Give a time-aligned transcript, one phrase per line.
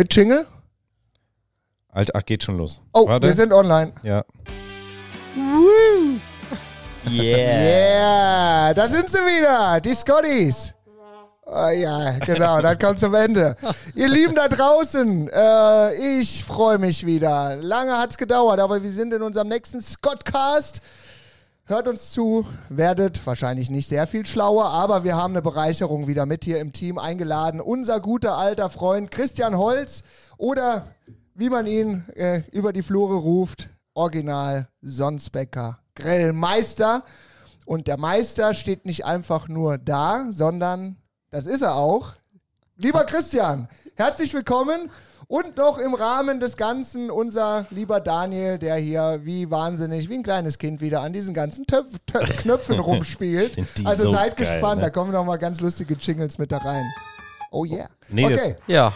[0.00, 0.46] Mit Jingle?
[1.90, 2.80] Alter, ach, geht schon los.
[2.94, 3.26] Oh, Warte.
[3.26, 3.92] wir sind online.
[4.02, 4.24] Ja.
[7.06, 10.72] Yeah, da sind sie wieder, die Scotties.
[11.44, 13.56] Oh, ja, genau, dann kommt zum Ende.
[13.94, 17.56] Ihr Lieben da draußen, äh, ich freue mich wieder.
[17.56, 20.80] Lange hat's gedauert, aber wir sind in unserem nächsten Scottcast.
[21.70, 26.26] Hört uns zu, werdet wahrscheinlich nicht sehr viel schlauer, aber wir haben eine Bereicherung wieder
[26.26, 27.60] mit hier im Team eingeladen.
[27.60, 30.02] Unser guter alter Freund Christian Holz
[30.36, 30.88] oder
[31.36, 37.04] wie man ihn äh, über die Flure ruft, Original Sonsbecker Grillmeister.
[37.66, 40.96] Und der Meister steht nicht einfach nur da, sondern
[41.30, 42.14] das ist er auch.
[42.78, 44.90] Lieber Christian, herzlich willkommen.
[45.30, 50.24] Und noch im Rahmen des Ganzen unser lieber Daniel, der hier wie wahnsinnig, wie ein
[50.24, 53.56] kleines Kind wieder an diesen ganzen Töpf, Töpf, Knöpfen rumspielt.
[53.84, 54.86] Also so seid geil, gespannt, ne?
[54.86, 56.84] da kommen noch mal ganz lustige Jingles mit da rein.
[57.52, 57.86] Oh yeah.
[58.08, 58.92] Nee, das- okay, Ja,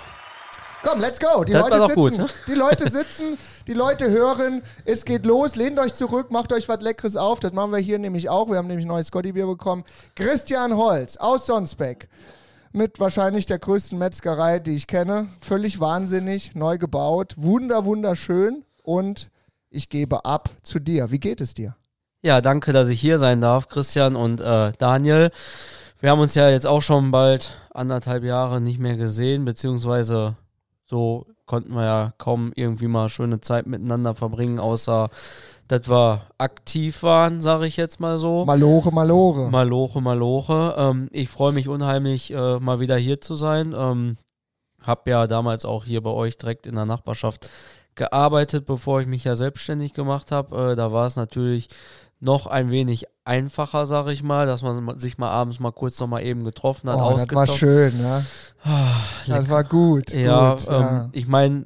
[0.83, 1.45] komm, let's go.
[1.45, 2.35] Die Das Leute sitzen, gut.
[2.49, 6.81] die Leute sitzen, die Leute hören, es geht los, lehnt euch zurück, macht euch was
[6.81, 7.39] Leckeres auf.
[7.39, 8.49] Das machen wir hier nämlich auch.
[8.49, 9.85] Wir haben nämlich ein neues Scotty-Bier bekommen.
[10.17, 12.09] Christian Holz aus Sonsbeck.
[12.75, 15.29] Mit wahrscheinlich der größten Metzgerei, die ich kenne.
[15.41, 17.35] Völlig wahnsinnig, neu gebaut.
[17.37, 18.65] Wunder, wunderschön.
[18.83, 19.31] Und
[19.71, 21.11] ich gebe ab zu dir.
[21.11, 21.77] Wie geht es dir?
[22.25, 25.31] ja, danke, dass ich hier sein darf, Christian und äh, Daniel.
[26.01, 30.35] Wir haben uns ja jetzt auch schon bald anderthalb Jahre nicht mehr gesehen, beziehungsweise
[30.87, 35.11] so konnten wir ja kaum irgendwie mal schöne Zeit miteinander verbringen, außer
[35.69, 38.45] dass wir aktiv waren, sage ich jetzt mal so.
[38.45, 39.51] Malore, Malore.
[39.51, 40.75] Maloche, Maloche.
[40.77, 43.75] Ähm, ich freue mich unheimlich, äh, mal wieder hier zu sein.
[43.77, 44.17] Ähm,
[44.83, 47.49] hab ja damals auch hier bei euch direkt in der Nachbarschaft
[47.95, 50.73] gearbeitet, bevor ich mich ja selbstständig gemacht habe.
[50.73, 51.69] Äh, da war es natürlich
[52.25, 56.09] noch ein wenig einfacher, sage ich mal, dass man sich mal abends mal kurz noch
[56.09, 58.25] mal eben getroffen hat, oh, das war schön, ne?
[59.27, 60.13] Das war gut.
[60.13, 61.65] Ja, gut, ähm, ich meine,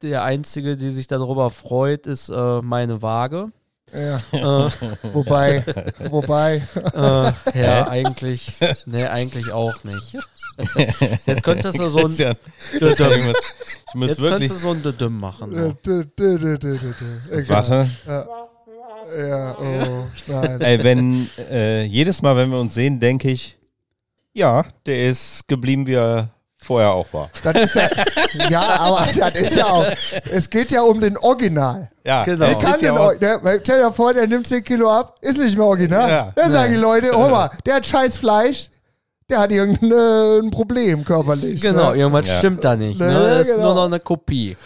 [0.00, 3.52] der Einzige, die sich darüber freut, ist äh, meine Waage.
[3.92, 4.16] ja.
[4.32, 4.70] Äh,
[5.12, 5.64] Wobei,
[6.10, 6.62] wobei.
[6.94, 8.52] Äh, ja, eigentlich,
[8.86, 10.16] nee, eigentlich auch nicht.
[11.26, 12.36] Jetzt könntest du so ein, Christian,
[12.78, 13.36] Christian, ich muss,
[13.88, 14.50] ich muss jetzt wirklich.
[14.50, 15.54] könntest du so ein Düdüm machen.
[15.54, 15.74] So.
[17.48, 17.88] Warte.
[18.06, 18.26] Ja,
[19.60, 20.60] oh, nein.
[20.60, 23.58] Ey, wenn äh, jedes Mal, wenn wir uns sehen, denke ich,
[24.32, 27.28] ja, der ist geblieben, wie er vorher auch war.
[27.42, 27.88] Das ist ja,
[28.48, 29.84] ja, aber das ist ja auch,
[30.30, 31.90] es geht ja um den Original.
[32.06, 32.46] Ja, Genau.
[32.46, 35.38] Der kann ja den, Or- der, stell dir vor, der nimmt 10 Kilo ab, ist
[35.38, 36.08] nicht mehr Original.
[36.08, 36.32] Ja.
[36.36, 38.70] Da sagen die Leute, oh mal, der hat scheiß Fleisch,
[39.28, 41.60] der hat irgendein Problem körperlich.
[41.60, 41.98] Genau, Ne?
[41.98, 42.38] irgendwas Ja.
[42.38, 43.00] stimmt da nicht.
[43.00, 43.12] Ne?
[43.12, 43.66] Ja, Das ist genau.
[43.66, 44.56] nur noch eine Kopie.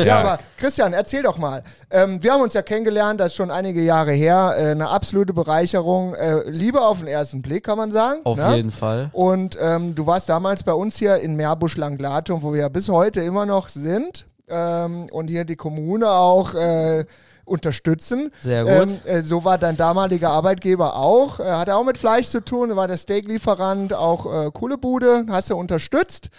[0.04, 0.20] Ja, Ja.
[0.20, 1.62] aber Christian, erzähl doch mal.
[1.90, 4.54] Ähm, wir haben uns ja kennengelernt, das ist schon einige Jahre her.
[4.56, 6.14] Äh, eine absolute Bereicherung.
[6.14, 8.20] Äh, Liebe auf den ersten Blick, kann man sagen.
[8.24, 8.56] Auf ne?
[8.56, 9.10] jeden Fall.
[9.12, 13.20] Und ähm, du warst damals bei uns hier in Meerbusch-Langlatum, wo wir ja bis heute
[13.20, 14.26] immer noch sind.
[14.48, 17.04] Ähm, und hier die Kommune auch äh,
[17.44, 18.30] unterstützen.
[18.40, 18.90] Sehr gut.
[18.90, 21.40] Ähm, äh, so war dein damaliger Arbeitgeber auch.
[21.40, 25.50] Äh, hatte auch mit Fleisch zu tun, war der Steaklieferant, auch äh, coole Bude, hast
[25.50, 26.30] du unterstützt.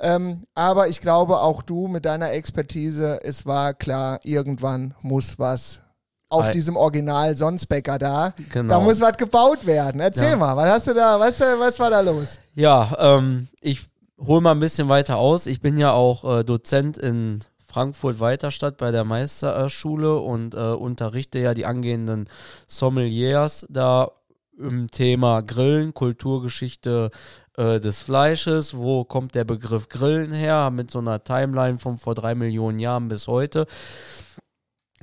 [0.00, 5.80] Ähm, aber ich glaube, auch du mit deiner Expertise, es war klar, irgendwann muss was
[6.28, 6.52] auf Ei.
[6.52, 8.34] diesem Original Sonsbecker da.
[8.52, 8.74] Genau.
[8.74, 10.00] Da muss was gebaut werden.
[10.00, 10.36] Erzähl Ja.
[10.36, 12.40] mal, was hast du da, was, äh, was war da los?
[12.54, 13.86] Ja, ähm, ich
[14.18, 15.46] hole mal ein bisschen weiter aus.
[15.46, 21.54] Ich bin ja auch äh, Dozent in Frankfurt-Weiterstadt bei der Meisterschule und äh, unterrichte ja
[21.54, 22.28] die angehenden
[22.66, 24.10] Sommeliers da
[24.56, 27.10] im Thema Grillen, Kulturgeschichte
[27.56, 32.14] äh, des Fleisches, wo kommt der Begriff Grillen her, mit so einer Timeline von vor
[32.14, 33.66] drei Millionen Jahren bis heute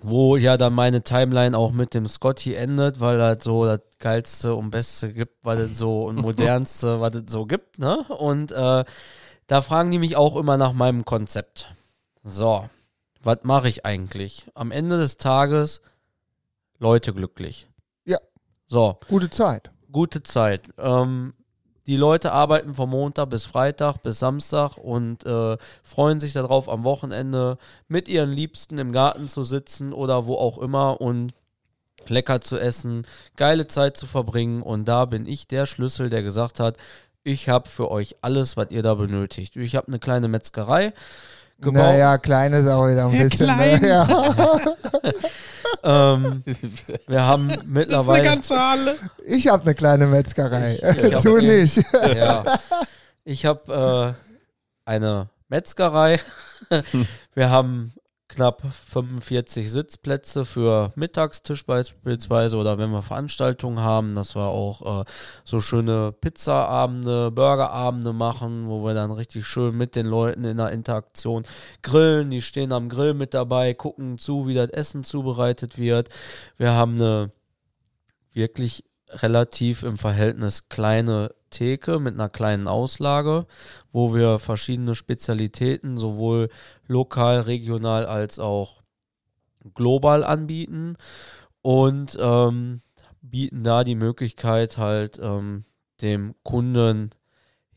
[0.02, 4.56] wo ja dann meine Timeline auch mit dem Scotty endet, weil das so das geilste
[4.56, 8.00] und beste gibt, was es so und modernste, was es so gibt, ne?
[8.08, 8.84] Und äh,
[9.48, 11.74] da fragen die mich auch immer nach meinem Konzept.
[12.24, 12.68] So,
[13.22, 14.48] was mache ich eigentlich?
[14.56, 15.82] Am Ende des Tages
[16.80, 17.68] Leute glücklich.
[18.06, 18.18] Ja.
[18.68, 19.70] So, Gute Zeit.
[19.92, 20.64] gute Zeit.
[20.80, 21.34] Ähm,
[21.88, 26.84] die Leute arbeiten von Montag bis Freitag bis Samstag und äh, freuen sich darauf, am
[26.84, 27.58] Wochenende
[27.88, 31.34] mit ihren Liebsten im Garten zu sitzen oder wo auch immer und
[32.08, 33.06] lecker zu essen,
[33.36, 34.62] geile Zeit zu verbringen.
[34.62, 36.78] Und da bin ich der Schlüssel, der gesagt hat,
[37.24, 39.56] ich habe für euch alles, was ihr da benötigt.
[39.56, 40.94] Ich habe eine kleine Metzgerei
[41.62, 41.74] gebaut.
[41.74, 43.48] Naja, klein ist auch wieder ein Ja, bisschen.
[43.48, 43.82] klein.
[43.82, 43.88] Ne?
[43.88, 44.08] Ja.
[45.84, 46.44] Ähm,
[47.08, 48.30] wir haben mittlerweile.
[48.50, 48.96] Halle.
[49.26, 50.76] Ich habe eine kleine Metzgerei.
[50.76, 51.84] Ich- ich hab du nicht.
[52.16, 52.44] Ja.
[53.24, 54.16] Ich habe
[54.86, 56.20] äh, eine Metzgerei.
[57.34, 57.94] Wir haben
[58.32, 65.06] knapp 45 Sitzplätze für Mittagstisch beispielsweise oder wenn wir Veranstaltungen haben, dass wir auch äh,
[65.44, 70.72] so schöne Pizzaabende, Burgerabende machen, wo wir dann richtig schön mit den Leuten in der
[70.72, 71.44] Interaktion
[71.82, 72.32] grillen.
[72.32, 76.08] Die stehen am Grill mit dabei, gucken zu, wie das Essen zubereitet wird.
[76.58, 77.32] Wir haben eine
[78.32, 83.46] wirklich relativ im Verhältnis kleine Theke mit einer kleinen Auslage,
[83.92, 86.50] wo wir verschiedene Spezialitäten sowohl
[86.88, 88.82] lokal, regional als auch
[89.74, 90.96] global anbieten
[91.62, 92.82] und ähm,
[93.22, 95.66] bieten da die Möglichkeit halt ähm,
[96.02, 97.12] dem Kunden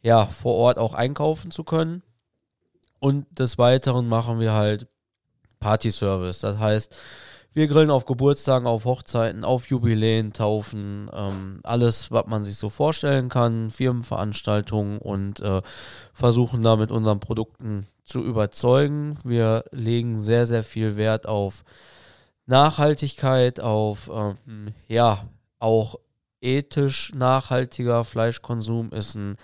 [0.01, 2.03] ja vor Ort auch einkaufen zu können.
[3.01, 4.89] Und des Weiteren machen wir halt
[5.59, 6.41] Party Service.
[6.41, 6.95] Das heißt,
[7.55, 12.69] wir grillen auf Geburtstagen, auf Hochzeiten, auf Jubiläen, Taufen, ähm, alles, was man sich so
[12.69, 15.63] vorstellen kann, Firmenveranstaltungen und äh,
[16.13, 19.19] versuchen da mit unseren Produkten zu überzeugen.
[19.25, 21.65] Wir legen sehr, sehr viel Wert auf
[22.47, 25.29] Nachhaltigkeit, auf ähm, ja,
[25.61, 25.97] auch
[26.41, 29.37] ethisch nachhaltiger Fleischkonsum ist ein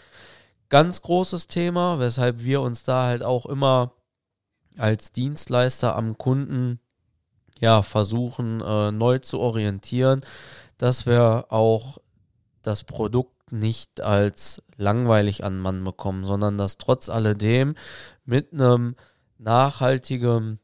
[0.69, 3.93] ganz großes Thema, weshalb wir uns da halt auch immer
[4.77, 6.81] als Dienstleister am Kunden
[7.61, 10.25] ja, versuchen, äh, neu zu orientieren,
[10.79, 11.99] dass wir auch
[12.63, 17.75] das Produkt nicht als langweilig an Mann bekommen, sondern dass trotz alledem
[18.25, 18.97] mit einem
[19.39, 20.59] nachhaltigen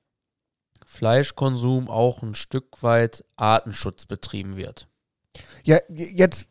[0.84, 4.88] Fleischkonsum auch ein Stück weit Artenschutz betrieben wird.
[5.64, 6.48] Ja, jetzt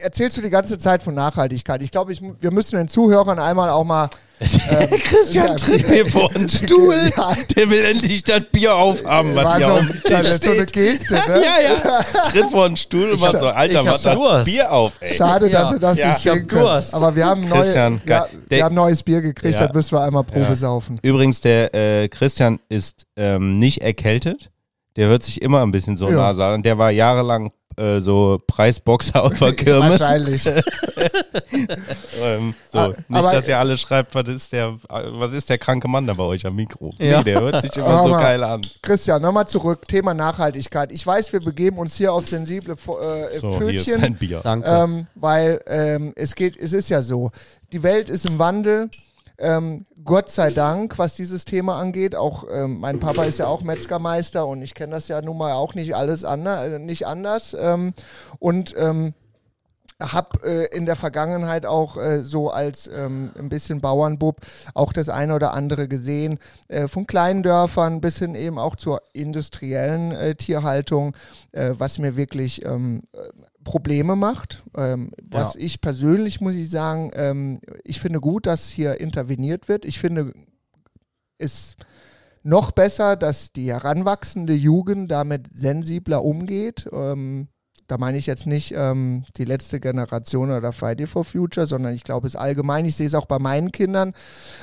[0.00, 1.82] erzählst du die ganze Zeit von Nachhaltigkeit.
[1.82, 4.10] Ich glaube, ich, wir müssen den Zuhörern einmal auch mal.
[4.68, 7.10] Ähm, Christian ja, tritt mir vor einen Stuhl.
[7.16, 7.34] Ja.
[7.56, 10.42] Der will endlich das Bier aufhaben, was hier so, auf dem Tisch steht.
[10.42, 11.42] so eine Geste, ne?
[11.44, 12.02] ja, ja.
[12.30, 15.14] Tritt vor einen Stuhl und macht so, Alter, mach das Bier auf, ey.
[15.14, 16.94] Schade, dass du das nicht sehen kannst.
[16.94, 20.56] Aber wir haben, neue, ja, wir haben neues Bier gekriegt, das müssen wir einmal Probe
[20.56, 20.98] saufen.
[21.02, 24.50] Übrigens, der äh, Christian ist ähm, nicht erkältet.
[24.96, 26.16] Der hört sich immer ein bisschen so ja.
[26.16, 26.54] nasal.
[26.54, 30.00] Und der war jahrelang äh, so Preisboxer auf der Kirmes.
[30.00, 30.46] Wahrscheinlich.
[32.22, 35.88] ähm, so, ah, nicht, dass ihr alle schreibt, was ist, der, was ist der kranke
[35.88, 36.92] Mann da bei euch am Mikro?
[36.98, 37.18] Ja.
[37.18, 38.62] Nee, der hört sich immer so geil an.
[38.82, 40.92] Christian, nochmal zurück, Thema Nachhaltigkeit.
[40.92, 43.68] Ich weiß, wir begeben uns hier auf sensible äh, so, Pfötchen.
[43.68, 44.40] Hier ist ein Bier.
[44.42, 44.68] Danke.
[44.68, 47.30] Ähm, weil ähm, es geht, es ist ja so,
[47.72, 48.90] die Welt ist im Wandel.
[49.36, 52.14] Ähm, Gott sei Dank, was dieses Thema angeht.
[52.14, 55.52] Auch ähm, mein Papa ist ja auch Metzgermeister und ich kenne das ja nun mal
[55.54, 57.56] auch nicht alles ander, äh, nicht anders.
[57.58, 57.94] Ähm,
[58.38, 59.14] und ähm,
[60.02, 64.40] habe äh, in der Vergangenheit auch äh, so als ähm, ein bisschen Bauernbub
[64.74, 69.02] auch das eine oder andere gesehen, äh, von kleinen Dörfern bis hin eben auch zur
[69.12, 71.14] industriellen äh, Tierhaltung,
[71.52, 73.02] äh, was mir wirklich ähm,
[73.64, 74.62] Probleme macht.
[74.76, 75.60] Ähm, was ja.
[75.60, 79.84] ich persönlich, muss ich sagen, ähm, ich finde gut, dass hier interveniert wird.
[79.84, 80.32] Ich finde
[81.38, 81.76] es
[82.42, 86.88] noch besser, dass die heranwachsende Jugend damit sensibler umgeht.
[86.92, 87.48] Ähm,
[87.86, 92.04] da meine ich jetzt nicht ähm, die letzte Generation oder Friday for Future, sondern ich
[92.04, 92.86] glaube es allgemein.
[92.86, 94.14] Ich sehe es auch bei meinen Kindern.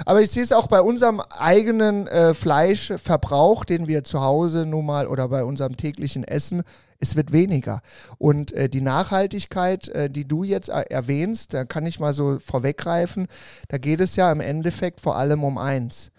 [0.05, 4.85] Aber ich sehe es auch bei unserem eigenen äh, Fleischverbrauch, den wir zu Hause nun
[4.85, 6.63] mal oder bei unserem täglichen Essen.
[6.99, 7.81] Es wird weniger.
[8.17, 12.39] Und äh, die Nachhaltigkeit, äh, die du jetzt äh, erwähnst, da kann ich mal so
[12.39, 13.27] vorweggreifen,
[13.67, 16.11] da geht es ja im Endeffekt vor allem um eins.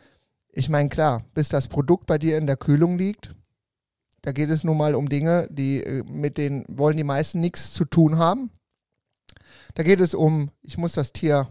[0.52, 3.34] Ich meine, klar, bis das Produkt bei dir in der Kühlung liegt,
[4.22, 7.72] da geht es nun mal um Dinge, die äh, mit denen wollen die meisten nichts
[7.72, 8.50] zu tun haben.
[9.74, 11.48] Da geht es um, ich muss das Tier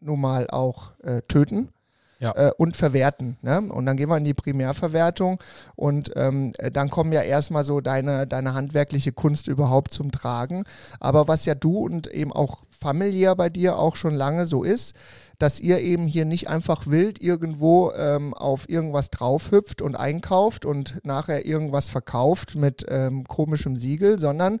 [0.00, 1.70] nun mal auch äh, töten.
[2.18, 2.32] Ja.
[2.32, 3.38] Äh, und verwerten.
[3.40, 3.62] Ne?
[3.62, 5.42] Und dann gehen wir in die Primärverwertung
[5.74, 10.64] und ähm, dann kommen ja erstmal so deine, deine handwerkliche Kunst überhaupt zum Tragen.
[10.98, 14.94] Aber was ja du und eben auch familiär bei dir auch schon lange so ist,
[15.40, 21.00] dass ihr eben hier nicht einfach wild irgendwo ähm, auf irgendwas draufhüpft und einkauft und
[21.02, 24.60] nachher irgendwas verkauft mit ähm, komischem Siegel, sondern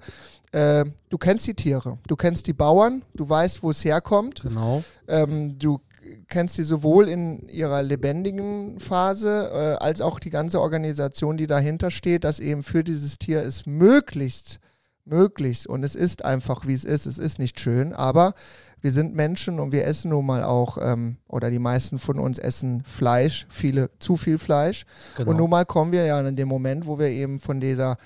[0.52, 4.40] äh, du kennst die Tiere, du kennst die Bauern, du weißt, wo es herkommt.
[4.40, 4.82] Genau.
[5.06, 5.80] Ähm, du
[6.28, 11.90] kennst sie sowohl in ihrer lebendigen Phase äh, als auch die ganze Organisation, die dahinter
[11.90, 14.60] steht, dass eben für dieses Tier es möglichst
[15.04, 17.06] möglichst und es ist einfach, wie es ist.
[17.06, 18.34] Es ist nicht schön, aber
[18.80, 22.38] wir sind Menschen und wir essen nun mal auch, ähm, oder die meisten von uns
[22.38, 24.84] essen Fleisch, viele zu viel Fleisch.
[25.16, 25.30] Genau.
[25.30, 27.96] Und nun mal kommen wir ja in dem Moment, wo wir eben von dieser,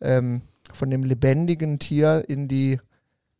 [0.00, 0.42] ähm,
[0.72, 2.80] von dem lebendigen Tier in die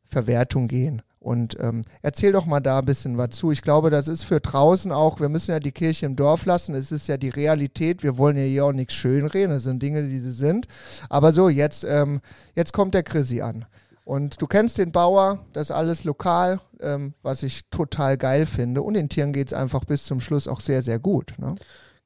[0.06, 1.02] Verwertung gehen.
[1.20, 3.50] Und ähm, erzähl doch mal da ein bisschen was zu.
[3.50, 6.74] Ich glaube, das ist für draußen auch, wir müssen ja die Kirche im Dorf lassen.
[6.74, 8.02] Es ist ja die Realität.
[8.02, 9.50] Wir wollen ja hier auch nichts schönreden.
[9.50, 10.66] Das sind Dinge, die sie sind.
[11.10, 12.20] Aber so, jetzt, ähm,
[12.54, 13.66] jetzt kommt der Chrissy an.
[14.08, 18.80] Und du kennst den Bauer, das ist alles lokal, ähm, was ich total geil finde.
[18.80, 21.34] Und den Tieren geht es einfach bis zum Schluss auch sehr, sehr gut.
[21.36, 21.56] Ne?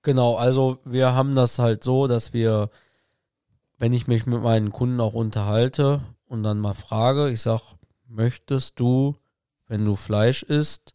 [0.02, 2.70] Genau, also wir haben das halt so, dass wir,
[3.78, 7.60] wenn ich mich mit meinen Kunden auch unterhalte und dann mal frage, ich sag,
[8.08, 9.14] möchtest du,
[9.68, 10.94] wenn du Fleisch isst,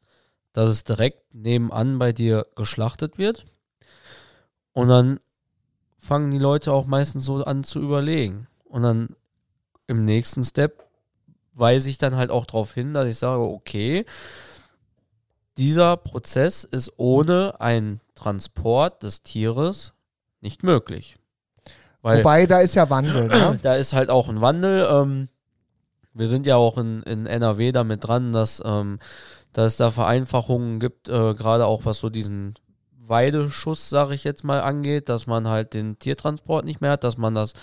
[0.52, 3.46] dass es direkt nebenan bei dir geschlachtet wird?
[4.74, 5.22] Und dann
[5.98, 8.48] fangen die Leute auch meistens so an zu überlegen.
[8.66, 9.16] Und dann
[9.88, 10.87] im nächsten Step
[11.58, 14.06] weise ich dann halt auch darauf hin, dass ich sage, okay,
[15.58, 19.94] dieser Prozess ist ohne einen Transport des Tieres
[20.42, 21.18] nicht möglich.
[22.02, 23.28] Weil Wobei, da ist ja Wandel.
[23.28, 23.60] Ne?
[23.64, 24.88] Da ist halt auch ein Wandel.
[24.90, 25.30] Ähm,
[26.14, 29.00] wir sind ja auch in, in NRW damit dran, dass, ähm,
[29.52, 32.54] dass es da Vereinfachungen gibt, äh, gerade auch was so diesen
[33.10, 37.18] Weideschuss, sage ich jetzt mal, angeht, dass man halt den Tiertransport nicht mehr hat, dass
[37.18, 37.54] man das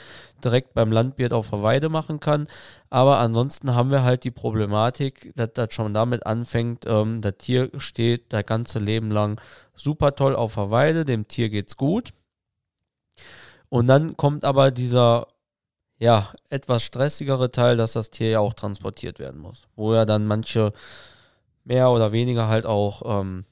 [0.42, 2.48] direkt beim Landwirt auf der Weide machen kann.
[2.90, 7.70] Aber ansonsten haben wir halt die Problematik, dass das schon damit anfängt, ähm, das Tier
[7.78, 9.40] steht das ganze Leben lang
[9.74, 12.12] super toll auf der Weide, dem Tier geht's gut.
[13.68, 15.26] Und dann kommt aber dieser
[15.98, 19.66] ja, etwas stressigere Teil, dass das Tier ja auch transportiert werden muss.
[19.76, 20.72] Wo ja dann manche
[21.64, 23.44] mehr oder weniger halt auch ähm,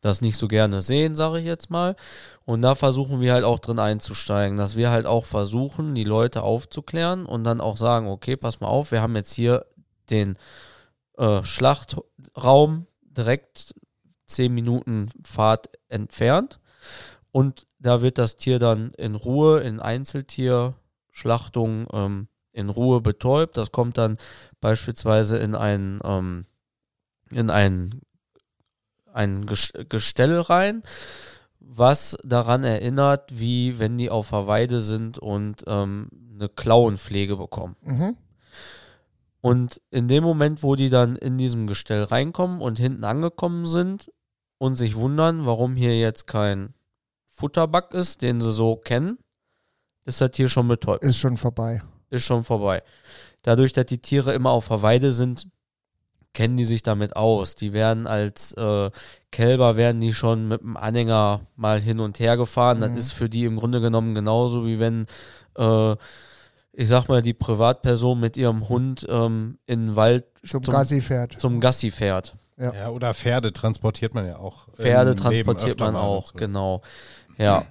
[0.00, 1.96] das nicht so gerne sehen, sage ich jetzt mal.
[2.44, 6.42] Und da versuchen wir halt auch drin einzusteigen, dass wir halt auch versuchen, die Leute
[6.42, 9.66] aufzuklären und dann auch sagen, okay, pass mal auf, wir haben jetzt hier
[10.08, 10.36] den
[11.18, 13.74] äh, Schlachtraum direkt
[14.26, 16.60] zehn Minuten Fahrt entfernt
[17.32, 23.56] und da wird das Tier dann in Ruhe, in Einzeltierschlachtung ähm, in Ruhe betäubt.
[23.56, 24.18] Das kommt dann
[24.60, 26.46] beispielsweise in ein, ähm,
[27.30, 28.00] in ein
[29.12, 30.82] ein Gestell rein,
[31.58, 37.76] was daran erinnert, wie wenn die auf der Weide sind und ähm, eine Klauenpflege bekommen.
[37.82, 38.16] Mhm.
[39.40, 44.12] Und in dem Moment, wo die dann in diesem Gestell reinkommen und hinten angekommen sind
[44.58, 46.74] und sich wundern, warum hier jetzt kein
[47.26, 49.18] Futterback ist, den sie so kennen,
[50.04, 51.04] ist das Tier schon betäubt.
[51.04, 51.82] Ist schon vorbei.
[52.10, 52.82] Ist schon vorbei.
[53.42, 55.46] Dadurch, dass die Tiere immer auf der Weide sind,
[56.32, 57.54] kennen die sich damit aus.
[57.54, 58.90] Die werden als äh,
[59.32, 62.78] Kälber werden die schon mit dem Anhänger mal hin und her gefahren.
[62.78, 62.82] Mhm.
[62.82, 65.06] Das ist für die im Grunde genommen genauso wie wenn
[65.56, 65.96] äh,
[66.72, 71.00] ich sag mal, die Privatperson mit ihrem Hund ähm, in den Wald zum, zum Gassi
[71.00, 71.38] fährt.
[71.40, 72.34] Zum Gassi fährt.
[72.56, 72.74] Ja.
[72.74, 72.88] ja.
[72.90, 74.68] oder Pferde transportiert man ja auch.
[74.74, 76.82] Pferde transportiert man auch, genau.
[77.38, 77.64] Ja.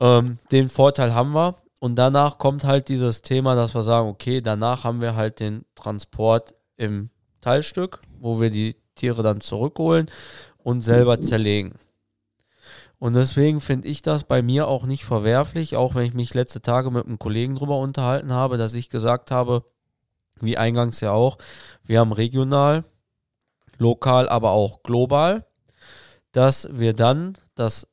[0.00, 1.56] Ähm, den Vorteil haben wir.
[1.78, 5.64] Und danach kommt halt dieses Thema, dass wir sagen, okay, danach haben wir halt den
[5.74, 7.10] Transport im
[7.46, 10.10] Teilstück wo wir die Tiere dann zurückholen
[10.58, 11.78] und selber zerlegen.
[12.98, 16.60] Und deswegen finde ich das bei mir auch nicht verwerflich, auch wenn ich mich letzte
[16.60, 19.64] Tage mit einem Kollegen drüber unterhalten habe, dass ich gesagt habe,
[20.40, 21.38] wie eingangs ja auch,
[21.84, 22.84] wir haben regional,
[23.78, 25.46] lokal, aber auch global,
[26.32, 27.86] dass wir dann das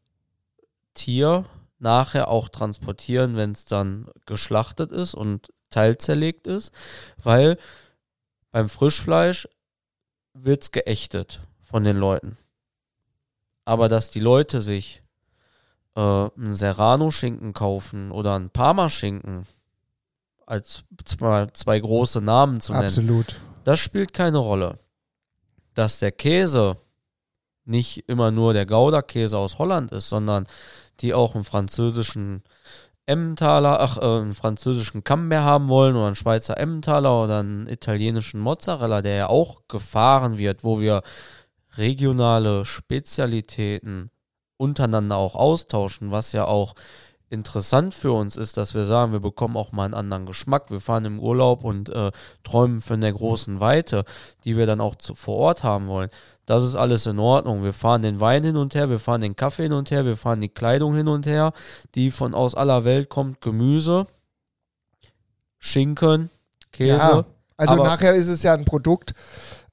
[0.94, 1.46] Tier
[1.80, 6.72] nachher auch transportieren, wenn es dann geschlachtet ist und teilzerlegt ist,
[7.22, 7.58] weil
[8.54, 9.50] beim Frischfleisch
[10.34, 12.38] wird's geächtet von den Leuten.
[13.66, 15.02] Aber dass die Leute sich
[15.96, 19.48] äh, einen Serrano-Schinken kaufen oder einen Parma-Schinken,
[20.46, 23.38] als zwei, zwei große Namen zu nennen, Absolut.
[23.64, 24.78] das spielt keine Rolle.
[25.74, 26.78] Dass der Käse
[27.66, 30.48] nicht immer nur der Gouda-Käse aus Holland ist, sondern
[31.00, 32.44] die auch einen französischen
[33.06, 38.40] Emmentaler, ach, äh, einen französischen Camembert haben wollen oder einen Schweizer Emmentaler oder einen italienischen
[38.40, 41.02] Mozzarella, der ja auch gefahren wird, wo wir
[41.78, 44.10] regionale Spezialitäten
[44.58, 46.76] untereinander auch austauschen, was ja auch
[47.34, 50.70] interessant für uns ist, dass wir sagen, wir bekommen auch mal einen anderen Geschmack.
[50.70, 52.12] Wir fahren im Urlaub und äh,
[52.44, 54.06] träumen von der großen Weite,
[54.46, 56.10] die wir dann auch zu, vor Ort haben wollen.
[56.46, 57.64] Das ist alles in Ordnung.
[57.64, 60.16] Wir fahren den Wein hin und her, wir fahren den Kaffee hin und her, wir
[60.16, 61.54] fahren die Kleidung hin und her,
[61.96, 64.06] die von aus aller Welt kommt, Gemüse,
[65.58, 66.30] Schinken,
[66.72, 66.98] Käse.
[66.98, 67.26] Ja,
[67.58, 69.14] also nachher ist es ja ein Produkt,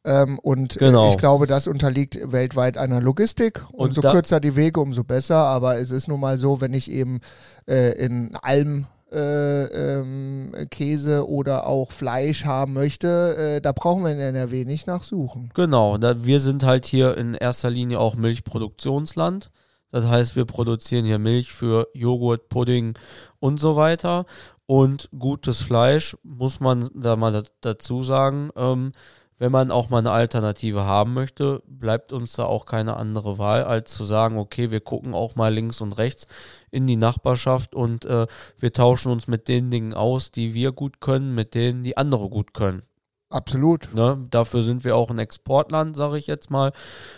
[0.04, 1.10] ähm, und äh, genau.
[1.10, 3.64] ich glaube, das unterliegt weltweit einer Logistik.
[3.72, 5.36] Umso kürzer die Wege, umso besser.
[5.36, 7.20] Aber es ist nun mal so, wenn ich eben
[7.68, 14.12] äh, in Alm äh, ähm, Käse oder auch Fleisch haben möchte, äh, da brauchen wir
[14.12, 15.50] in NRW nicht nachsuchen.
[15.54, 19.50] Genau, da, wir sind halt hier in erster Linie auch Milchproduktionsland.
[19.90, 22.94] Das heißt, wir produzieren hier Milch für Joghurt, Pudding
[23.40, 24.24] und so weiter.
[24.66, 28.92] Und gutes Fleisch, muss man da mal dazu sagen, ähm,
[29.40, 33.64] wenn man auch mal eine Alternative haben möchte, bleibt uns da auch keine andere Wahl,
[33.64, 36.26] als zu sagen, okay, wir gucken auch mal links und rechts
[36.70, 38.26] in die Nachbarschaft und äh,
[38.58, 42.28] wir tauschen uns mit den Dingen aus, die wir gut können, mit denen die andere
[42.28, 42.82] gut können.
[43.30, 43.94] Absolut.
[43.94, 44.26] Ne?
[44.30, 46.72] Dafür sind wir auch ein Exportland, sage ich jetzt mal.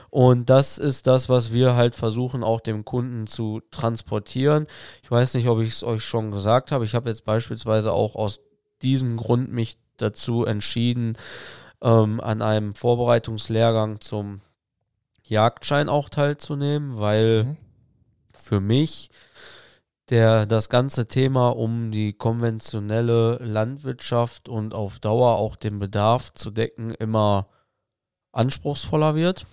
[0.09, 4.69] Und das ist das, was wir halt versuchen, auch dem Kunden zu transportieren.
[5.02, 6.85] Ich weiß nicht, ob ich es euch schon gesagt habe.
[6.85, 8.41] Ich habe jetzt beispielsweise auch aus
[8.81, 11.17] diesem Grund mich dazu entschieden,
[11.82, 14.40] ähm, an einem Vorbereitungslehrgang zum
[15.22, 17.56] Jagdschein auch teilzunehmen, weil mhm.
[18.34, 19.10] für mich
[20.10, 26.50] der das ganze Thema um die konventionelle Landwirtschaft und auf Dauer auch den Bedarf zu
[26.50, 27.48] decken immer
[28.32, 29.46] anspruchsvoller wird.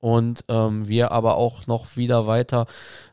[0.00, 2.66] Und ähm, wir aber auch noch wieder weiter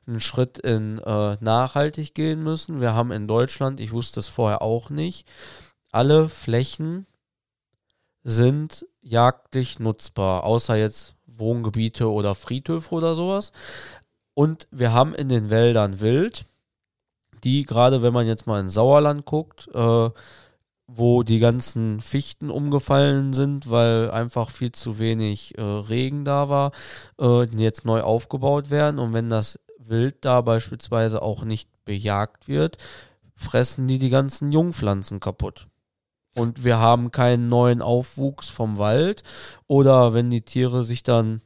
[0.07, 2.81] einen Schritt in äh, nachhaltig gehen müssen.
[2.81, 5.27] Wir haben in Deutschland, ich wusste es vorher auch nicht,
[5.91, 7.05] alle Flächen
[8.29, 13.51] sind jagdlich nutzbar, außer jetzt Wohngebiete oder Friedhöfe oder sowas.
[14.36, 16.45] Und wir haben in den Wäldern Wild,
[17.43, 20.09] die gerade, wenn man jetzt mal in Sauerland guckt, äh,
[20.86, 26.71] wo die ganzen Fichten umgefallen sind, weil einfach viel zu wenig äh, Regen da war,
[27.19, 29.00] äh, jetzt neu aufgebaut werden.
[29.00, 32.77] Und wenn das Wild da beispielsweise auch nicht bejagt wird,
[33.36, 35.69] fressen die die ganzen Jungpflanzen kaputt
[36.39, 39.24] und wir haben keinen neuen Aufwuchs vom Wald.
[39.67, 41.41] Oder wenn die Tiere sich dann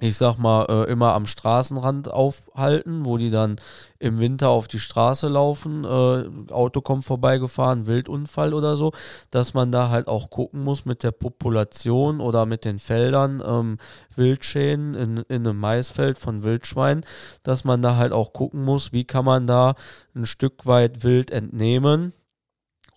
[0.00, 3.56] ich sag mal, äh, immer am Straßenrand aufhalten, wo die dann
[3.98, 8.92] im Winter auf die Straße laufen, äh, Auto kommt vorbeigefahren, Wildunfall oder so,
[9.32, 13.78] dass man da halt auch gucken muss mit der Population oder mit den Feldern, ähm,
[14.14, 17.04] Wildschäden in, in einem Maisfeld von Wildschweinen,
[17.42, 19.74] dass man da halt auch gucken muss, wie kann man da
[20.14, 22.12] ein Stück weit Wild entnehmen,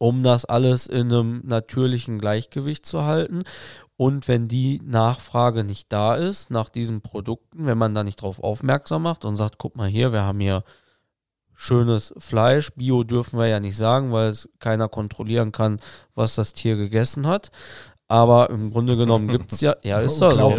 [0.01, 3.43] um das alles in einem natürlichen Gleichgewicht zu halten.
[3.97, 8.39] Und wenn die Nachfrage nicht da ist nach diesen Produkten, wenn man da nicht drauf
[8.39, 10.63] aufmerksam macht und sagt, guck mal hier, wir haben hier
[11.53, 15.79] schönes Fleisch, Bio dürfen wir ja nicht sagen, weil es keiner kontrollieren kann,
[16.15, 17.51] was das Tier gegessen hat.
[18.07, 20.55] Aber im Grunde genommen gibt es ja, ja, ist das so.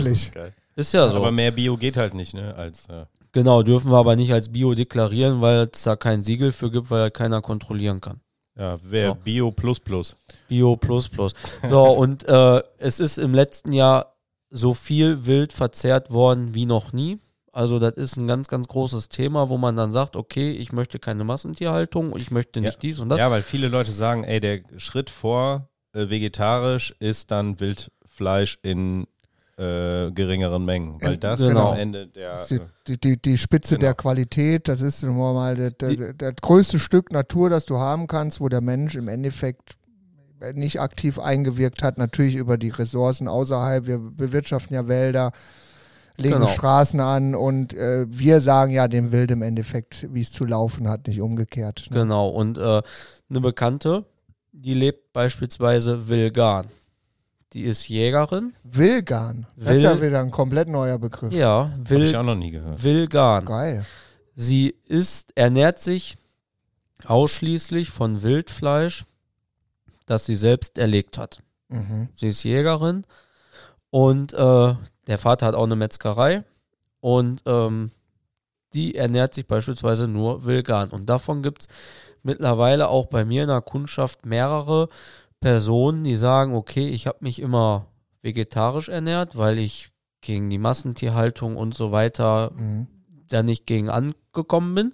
[0.77, 1.17] Ist ja so.
[1.17, 2.55] Aber mehr Bio geht halt nicht, ne?
[2.55, 6.53] Als, äh Genau, dürfen wir aber nicht als Bio deklarieren, weil es da kein Siegel
[6.53, 8.21] für gibt, weil keiner kontrollieren kann.
[8.57, 9.19] Ja, wäre so.
[9.23, 10.17] Bio plus plus.
[10.49, 11.33] Bio plus plus.
[11.69, 14.17] So, und äh, es ist im letzten Jahr
[14.51, 17.19] so viel wild verzehrt worden wie noch nie.
[17.53, 20.99] Also das ist ein ganz, ganz großes Thema, wo man dann sagt, okay, ich möchte
[20.99, 22.81] keine Massentierhaltung und ich möchte nicht ja.
[22.81, 23.19] dies und das.
[23.19, 29.07] Ja, weil viele Leute sagen, ey, der Schritt vor äh, vegetarisch ist dann Wildfleisch in
[29.59, 31.73] äh, geringeren Mengen, weil das genau.
[31.73, 33.89] am Ende der die, die, die, die Spitze genau.
[33.89, 38.41] der Qualität, das ist normal der, der, der größte Stück Natur, das du haben kannst,
[38.41, 39.77] wo der Mensch im Endeffekt
[40.55, 43.87] nicht aktiv eingewirkt hat, natürlich über die Ressourcen außerhalb.
[43.87, 45.33] Wir bewirtschaften ja Wälder,
[46.17, 46.47] legen genau.
[46.47, 50.89] Straßen an und äh, wir sagen ja dem Wild im Endeffekt, wie es zu laufen
[50.89, 51.87] hat, nicht umgekehrt.
[51.91, 52.01] Ne?
[52.01, 52.83] Genau, und äh,
[53.31, 54.05] eine Bekannte,
[54.53, 56.67] die lebt beispielsweise vegan.
[57.53, 58.55] Die ist Jägerin.
[58.65, 59.47] Wilgan.
[59.57, 61.33] Das Will, ist ja wieder ein komplett neuer Begriff.
[61.33, 62.83] Ja, Will, Hab ich auch noch nie gehört.
[62.83, 63.45] Wilgan.
[63.45, 63.85] Geil.
[64.35, 66.17] Sie ist, ernährt sich
[67.05, 69.05] ausschließlich von Wildfleisch,
[70.07, 71.43] das sie selbst erlegt hat.
[71.69, 72.09] Mhm.
[72.15, 73.05] Sie ist Jägerin
[73.91, 74.75] und äh,
[75.07, 76.45] der Vater hat auch eine Metzgerei
[77.01, 77.91] und ähm,
[78.73, 80.91] die ernährt sich beispielsweise nur vegan.
[80.91, 81.69] Und davon gibt es
[82.23, 84.89] mittlerweile auch bei mir in der Kundschaft mehrere,
[85.43, 87.89] Personen, die sagen, okay, ich habe mich immer
[88.23, 89.91] vegetarisch ernährt, weil ich
[90.23, 92.87] gegen die Massentierhaltung und so weiter mhm.
[93.29, 94.93] da nicht gegen angekommen bin.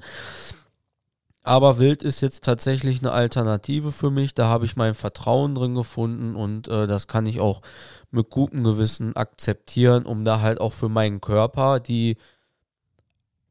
[1.43, 4.35] Aber Wild ist jetzt tatsächlich eine Alternative für mich.
[4.35, 7.63] Da habe ich mein Vertrauen drin gefunden und äh, das kann ich auch
[8.11, 12.17] mit gutem Gewissen akzeptieren, um da halt auch für meinen Körper die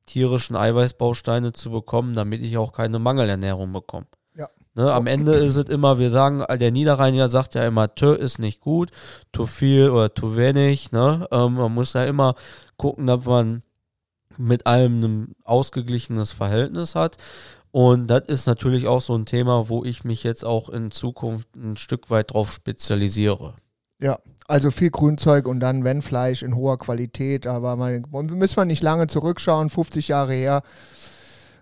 [0.05, 4.07] tierischen Eiweißbausteine zu bekommen, damit ich auch keine Mangelernährung bekomme.
[4.78, 8.38] Ne, am Ende ist es immer, wir sagen, der Niederrheiniger sagt ja immer, tö ist
[8.38, 8.92] nicht gut,
[9.34, 10.92] zu viel oder zu wenig.
[10.92, 11.28] Ne?
[11.32, 12.36] Ähm, man muss ja immer
[12.78, 13.63] gucken, dass man
[14.38, 17.18] mit allem ein ausgeglichenes Verhältnis hat.
[17.72, 21.56] Und das ist natürlich auch so ein Thema, wo ich mich jetzt auch in Zukunft
[21.56, 23.56] ein Stück weit drauf spezialisiere.
[24.00, 28.66] Ja, also viel Grünzeug und dann, wenn Fleisch in hoher Qualität, aber man, müssen wir
[28.66, 30.62] nicht lange zurückschauen, 50 Jahre her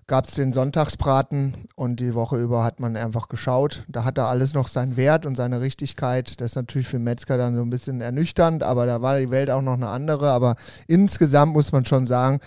[0.07, 3.83] gab es den Sonntagsbraten und die Woche über hat man einfach geschaut.
[3.87, 6.39] Da hat da alles noch seinen Wert und seine Richtigkeit.
[6.39, 9.49] Das ist natürlich für Metzger dann so ein bisschen ernüchternd, aber da war die Welt
[9.49, 10.29] auch noch eine andere.
[10.29, 10.55] Aber
[10.87, 12.39] insgesamt muss man schon sagen,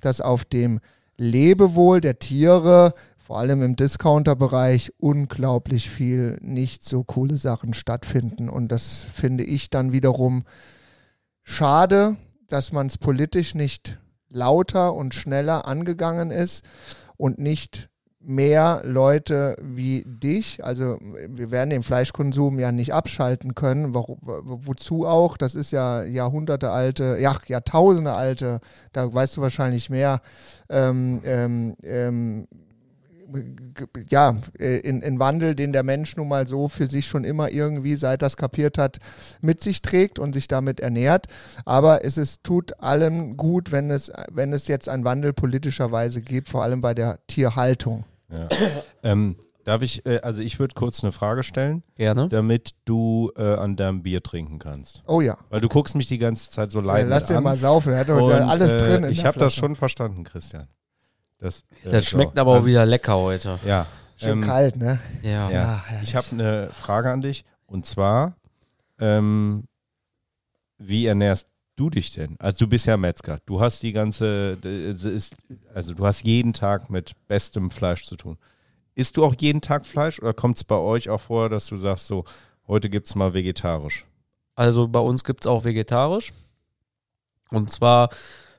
[0.00, 0.80] dass auf dem
[1.16, 8.50] Lebewohl der Tiere, vor allem im Discounter-Bereich, unglaublich viel nicht so coole Sachen stattfinden.
[8.50, 10.44] Und das finde ich dann wiederum
[11.42, 12.16] schade,
[12.48, 13.98] dass man es politisch nicht
[14.28, 16.62] lauter und schneller angegangen ist
[17.16, 17.88] und nicht
[18.20, 25.06] mehr Leute wie dich, also wir werden den Fleischkonsum ja nicht abschalten können, wo, wozu
[25.06, 28.58] auch, das ist ja Jahrhunderte alte, ja, Jahrtausende alte,
[28.92, 30.22] da weißt du wahrscheinlich mehr,
[30.68, 32.48] ähm, ähm, ähm,
[34.10, 37.50] ja, äh, in, in Wandel, den der Mensch nun mal so für sich schon immer
[37.50, 38.98] irgendwie, seit das kapiert hat,
[39.40, 41.26] mit sich trägt und sich damit ernährt.
[41.64, 46.48] Aber es ist, tut allem gut, wenn es, wenn es jetzt einen Wandel politischerweise gibt,
[46.48, 48.04] vor allem bei der Tierhaltung.
[48.30, 48.48] Ja.
[49.02, 51.82] ähm, darf ich, äh, also ich würde kurz eine Frage stellen.
[51.96, 52.28] Gerne.
[52.28, 55.02] Damit du äh, an deinem Bier trinken kannst.
[55.06, 55.38] Oh ja.
[55.50, 58.00] Weil du guckst mich die ganze Zeit so leid ja, Lass dir mal saufen, er
[58.00, 59.10] hat doch alles äh, drin.
[59.10, 60.68] ich habe das schon verstanden, Christian.
[61.38, 62.40] Das, äh, das schmeckt so.
[62.40, 63.58] aber auch ähm, wieder lecker heute.
[63.64, 63.86] Ja.
[64.16, 64.98] Schön ähm, kalt, ne?
[65.22, 65.50] Ja.
[65.50, 65.84] ja.
[66.02, 67.44] ich habe eine Frage an dich.
[67.66, 68.36] Und zwar,
[68.98, 69.64] ähm,
[70.78, 72.36] wie ernährst du dich denn?
[72.38, 73.40] Also du bist ja Metzger.
[73.44, 74.56] Du hast die ganze,
[75.74, 78.38] also du hast jeden Tag mit bestem Fleisch zu tun.
[78.94, 81.76] Isst du auch jeden Tag Fleisch oder kommt es bei euch auch vor, dass du
[81.76, 82.24] sagst, so,
[82.66, 84.06] heute gibt es mal vegetarisch?
[84.54, 86.32] Also bei uns gibt es auch vegetarisch.
[87.50, 88.08] Und zwar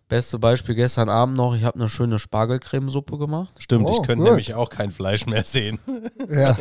[0.10, 3.54] Beste Beispiel gestern Abend noch, ich habe eine schöne Spargelcremesuppe gemacht.
[3.58, 5.80] Stimmt, oh, ich könnte nämlich auch kein Fleisch mehr sehen.
[6.30, 6.58] Ja.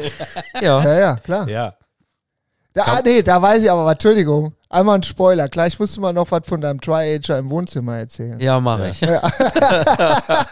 [0.60, 0.82] ja.
[0.82, 1.48] ja, ja, klar.
[1.48, 1.74] Ja.
[2.72, 5.48] Da, ah, nee, da weiß ich aber, Entschuldigung, einmal ein Spoiler.
[5.48, 8.38] Gleich musst du mal noch was von deinem Tri-Ager im Wohnzimmer erzählen.
[8.38, 8.88] Ja, mache ja.
[8.90, 9.00] ich.
[9.00, 10.46] Ja.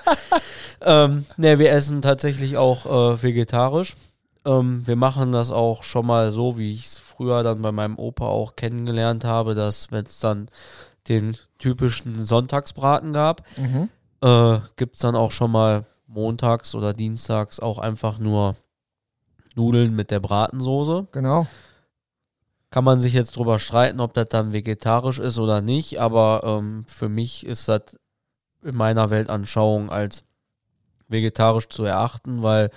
[1.05, 3.95] ähm, ne, wir essen tatsächlich auch äh, vegetarisch.
[4.47, 7.99] Ähm, wir machen das auch schon mal so, wie ich es früher dann bei meinem
[7.99, 10.49] Opa auch kennengelernt habe, dass wenn es dann
[11.09, 13.89] den typischen Sonntagsbraten gab, mhm.
[14.23, 18.57] äh, gibt es dann auch schon mal montags oder dienstags auch einfach nur
[19.55, 21.09] Nudeln mit der Bratensoße.
[21.13, 21.47] Genau.
[22.71, 26.85] Kann man sich jetzt drüber streiten, ob das dann vegetarisch ist oder nicht, aber ähm,
[26.89, 27.83] für mich ist das
[28.63, 30.25] in meiner Weltanschauung als
[31.09, 32.71] vegetarisch zu erachten, weil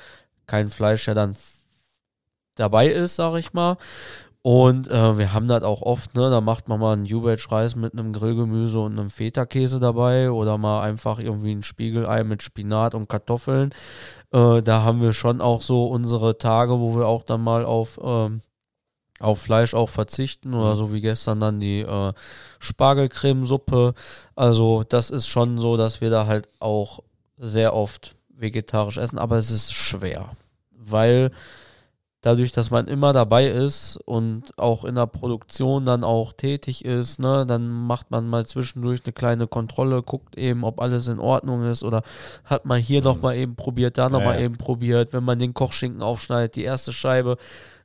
[0.45, 1.35] kein Fleisch ja dann
[2.55, 3.77] dabei ist, sag ich mal.
[4.47, 6.29] Und äh, wir haben das auch oft, ne?
[6.29, 10.83] Da macht man mal einen New-Batch-Reis mit einem Grillgemüse und einem Feta-Käse dabei oder mal
[10.83, 13.73] einfach irgendwie ein Spiegelei mit Spinat und Kartoffeln.
[14.31, 17.99] Äh, da haben wir schon auch so unsere Tage, wo wir auch dann mal auf,
[18.01, 18.39] ähm,
[19.19, 22.13] auf Fleisch auch verzichten oder so wie gestern dann die äh,
[22.59, 23.95] Spargelcremesuppe.
[24.33, 27.03] Also das ist schon so, dass wir da halt auch
[27.37, 30.31] sehr oft vegetarisch essen, aber es ist schwer,
[30.71, 31.31] weil
[32.21, 37.19] dadurch, dass man immer dabei ist und auch in der Produktion dann auch tätig ist,
[37.19, 41.63] ne, dann macht man mal zwischendurch eine kleine Kontrolle, guckt eben, ob alles in Ordnung
[41.63, 42.01] ist oder
[42.43, 44.45] hat man hier noch mal eben probiert, da noch ja, mal ja.
[44.45, 47.37] eben probiert, wenn man den Kochschinken aufschneidet, die erste Scheibe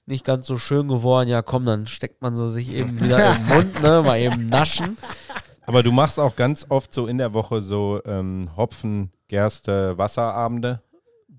[0.07, 3.47] nicht ganz so schön geworden, ja komm, dann steckt man so sich eben wieder im
[3.47, 4.97] Mund, ne, mal eben naschen.
[5.67, 10.83] Aber du machst auch ganz oft so in der Woche so ähm, Hopfen, Gerste, Wasserabende.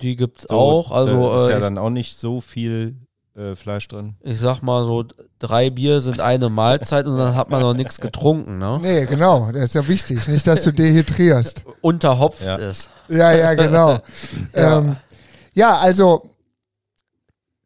[0.03, 0.91] Die gibt's so, auch.
[0.91, 2.97] Also äh, ist ja äh, dann auch nicht so viel
[3.35, 4.15] äh, Fleisch drin.
[4.21, 5.05] Ich sag mal so,
[5.39, 8.79] drei Bier sind eine Mahlzeit und dann hat man noch nichts getrunken, ne?
[8.81, 9.51] Nee, genau.
[9.51, 10.27] Das ist ja wichtig.
[10.27, 11.63] Nicht, dass du dehydrierst.
[11.81, 12.55] Unterhopft ja.
[12.55, 12.89] ist.
[13.07, 13.99] Ja, ja, genau.
[14.53, 14.77] ja.
[14.77, 14.97] Ähm,
[15.53, 16.29] ja, also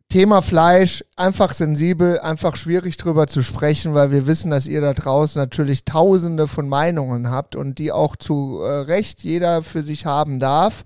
[0.10, 4.94] Thema Fleisch, einfach sensibel, einfach schwierig drüber zu sprechen, weil wir wissen, dass ihr da
[4.94, 10.06] draußen natürlich tausende von Meinungen habt und die auch zu äh, Recht jeder für sich
[10.06, 10.86] haben darf.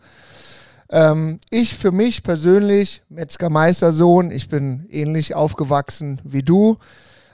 [0.91, 6.77] Ähm, ich für mich persönlich, Metzgermeistersohn, ich bin ähnlich aufgewachsen wie du.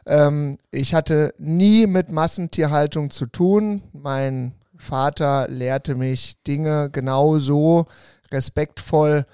[0.05, 3.81] Ähm, ich hatte nie mit Massentierhaltung zu tun.
[3.93, 7.87] Mein Vater lehrte mich Dinge genau so
[8.31, 9.25] respektvoll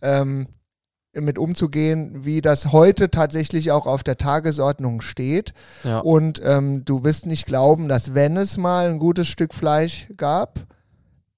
[0.00, 0.46] ähm,
[1.14, 5.52] mit umzugehen, wie das heute tatsächlich auch auf der Tagesordnung steht.
[5.84, 5.98] Ja.
[5.98, 10.66] Und ähm, du wirst nicht glauben, dass wenn es mal ein gutes Stück Fleisch gab,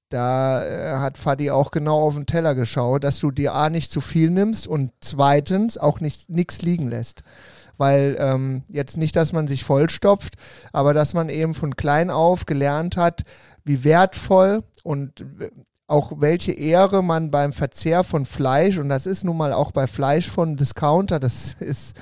[0.08, 3.90] da äh, hat Fadi auch genau auf den Teller geschaut, dass du dir A nicht
[3.90, 7.22] zu viel nimmst und zweitens auch nichts liegen lässt.
[7.76, 10.34] Weil ähm, jetzt nicht, dass man sich vollstopft,
[10.72, 13.24] aber dass man eben von klein auf gelernt hat,
[13.64, 15.24] wie wertvoll und
[15.86, 19.86] auch welche Ehre man beim Verzehr von Fleisch, und das ist nun mal auch bei
[19.86, 21.96] Fleisch von Discounter, das ist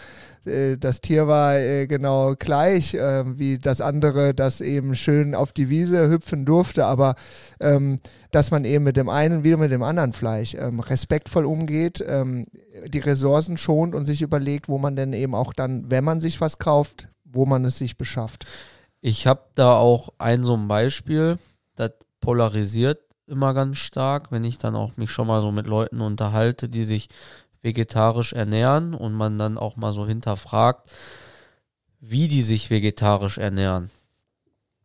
[0.47, 5.53] äh, das Tier war äh, genau gleich äh, wie das andere, das eben schön auf
[5.53, 7.15] die Wiese hüpfen durfte, aber
[7.61, 7.99] ähm,
[8.31, 12.47] dass man eben mit dem einen wie mit dem anderen Fleisch ähm, respektvoll umgeht, ähm,
[12.87, 16.41] die Ressourcen schont und sich überlegt, wo man denn eben auch dann, wenn man sich
[16.41, 18.47] was kauft, wo man es sich beschafft.
[19.01, 21.39] Ich habe da auch ein so ein Beispiel,
[21.77, 26.01] das polarisiert immer ganz stark, wenn ich dann auch mich schon mal so mit Leuten
[26.01, 27.09] unterhalte, die sich
[27.63, 30.91] vegetarisch ernähren und man dann auch mal so hinterfragt,
[32.01, 33.91] wie die sich vegetarisch ernähren.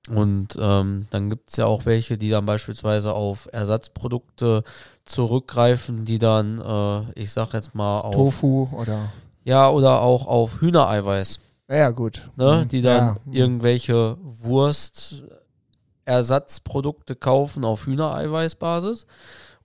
[0.09, 4.63] Und ähm, dann gibt es ja auch welche, die dann beispielsweise auf Ersatzprodukte
[5.03, 8.15] zurückgreifen, die dann, äh, ich sag jetzt mal, auf.
[8.15, 9.11] Tofu oder.
[9.43, 11.39] Ja, oder auch auf Hühnereiweiß.
[11.69, 12.29] Ja, gut.
[12.37, 12.61] Ne?
[12.63, 12.69] Mhm.
[12.69, 13.33] Die dann Ja.
[13.33, 19.05] irgendwelche Wurstersatzprodukte kaufen auf Hühnereiweißbasis.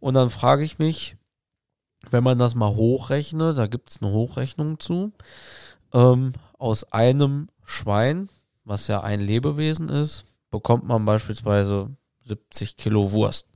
[0.00, 1.16] Und dann frage ich mich,
[2.10, 5.12] wenn man das mal hochrechnet, da gibt es eine Hochrechnung zu,
[5.92, 8.28] ähm, aus einem Schwein,
[8.64, 13.46] was ja ein Lebewesen ist, bekommt man beispielsweise 70 Kilo Wurst.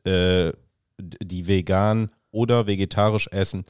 [0.04, 0.52] äh,
[0.98, 3.64] die vegan oder vegetarisch essen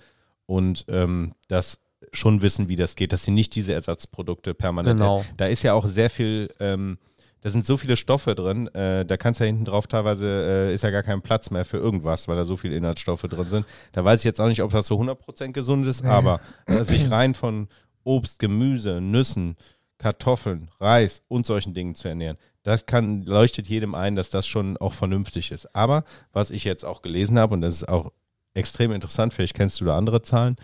[0.46, 1.80] und ähm, das
[2.12, 5.20] schon wissen, wie das geht, dass sie nicht diese Ersatzprodukte permanent Genau.
[5.20, 5.30] essen.
[5.36, 6.98] Da ist ja auch sehr viel, ähm,
[7.42, 10.74] da sind so viele Stoffe drin, äh, da kannst du ja hinten drauf teilweise, äh,
[10.74, 13.66] ist ja gar kein Platz mehr für irgendwas, weil da so viele Inhaltsstoffe drin sind.
[13.92, 17.10] Da weiß ich jetzt auch nicht, ob das so 100% gesund ist, aber äh, sich
[17.10, 17.68] rein von
[18.04, 19.56] Obst, Gemüse, Nüssen,
[19.98, 24.76] Kartoffeln, Reis und solchen Dingen zu ernähren, das kann, leuchtet jedem ein, dass das schon
[24.76, 25.74] auch vernünftig ist.
[25.74, 28.12] Aber was ich jetzt auch gelesen habe, und das ist auch
[28.54, 30.56] extrem interessant, vielleicht kennst du da andere Zahlen,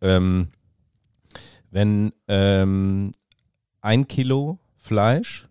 [0.00, 0.52] ähm,
[1.72, 3.10] wenn ähm,
[3.80, 5.48] ein Kilo Fleisch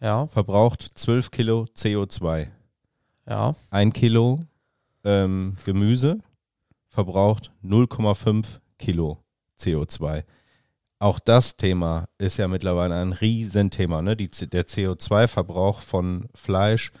[0.00, 2.48] Ja, verbraucht 12 Kilo CO2.
[3.26, 3.54] ja.
[3.70, 4.40] Ein Kilo
[5.04, 6.20] ähm, Gemüse
[6.88, 9.18] verbraucht 0,5 Kilo
[9.58, 10.24] CO2.
[11.00, 14.02] Auch das Thema ist ja mittlerweile ein Riesenthema.
[14.02, 14.16] Ne?
[14.16, 16.92] Die, der CO2-Verbrauch von Fleisch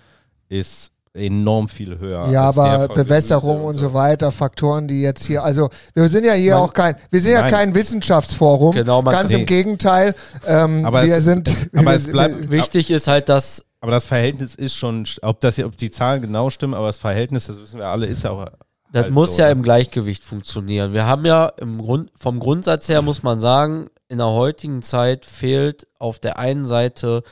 [0.48, 2.28] ist enorm viel höher.
[2.30, 6.54] Ja, aber Bewässerung und so weiter, Faktoren, die jetzt hier, also wir sind ja hier
[6.54, 7.50] Man- auch kein, wir sind ja Nein.
[7.50, 10.14] kein Wissenschaftsforum, Genau, man ganz kann- im Gegenteil.
[10.46, 14.06] Ähm, Aber wir es- sind, aber wir, es bleibt- Wichtig ist halt, dass Aber das
[14.06, 17.78] Verhältnis ist schon, ob, das, ob die Zahlen genau stimmen, aber das Verhältnis, das wissen
[17.78, 18.46] wir alle, ist ja auch.
[18.92, 19.52] Das halt muss so, ja ne?
[19.52, 20.92] im Gleichgewicht funktionieren.
[20.94, 25.26] Wir haben ja im Grund, vom Grundsatz her muss man sagen, in der heutigen Zeit
[25.26, 27.22] fehlt auf der einen Seite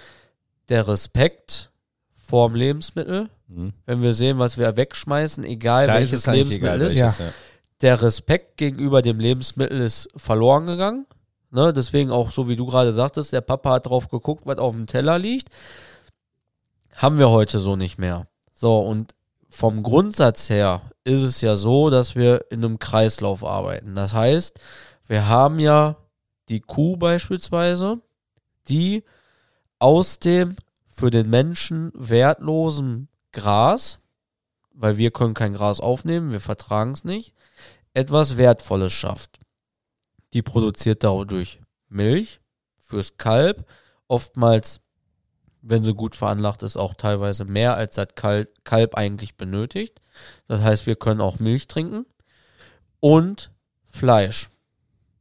[0.68, 1.70] der Respekt
[2.14, 3.30] vorm Lebensmittel.
[3.48, 3.72] Mhm.
[3.84, 6.96] Wenn wir sehen, was wir wegschmeißen, egal Da ist welches es eigentlich Lebensmittel egal, ist,
[6.96, 7.32] welches, ja.
[7.82, 11.06] der Respekt gegenüber dem Lebensmittel ist verloren gegangen.
[11.50, 14.74] Ne, deswegen auch so wie du gerade sagtest, der Papa hat drauf geguckt, was auf
[14.74, 15.48] dem Teller liegt.
[16.96, 18.26] Haben wir heute so nicht mehr.
[18.52, 19.14] So, und
[19.48, 23.94] vom Grundsatz her ist es ja so, dass wir in einem Kreislauf arbeiten.
[23.94, 24.58] Das heißt,
[25.06, 25.96] wir haben ja
[26.48, 28.00] die Kuh beispielsweise,
[28.68, 29.04] die
[29.78, 30.56] aus dem
[30.88, 33.98] für den Menschen wertlosen Gras,
[34.72, 37.34] weil wir können kein Gras aufnehmen, wir vertragen es nicht,
[37.92, 39.38] etwas Wertvolles schafft.
[40.32, 42.40] Die produziert dadurch Milch
[42.78, 43.68] fürs Kalb,
[44.08, 44.80] oftmals,
[45.60, 50.00] wenn sie gut veranlagt ist, auch teilweise mehr als das Kal Kalb eigentlich benötigt.
[50.48, 52.06] Das heißt, wir können auch Milch trinken
[53.00, 53.50] und
[53.84, 54.48] Fleisch.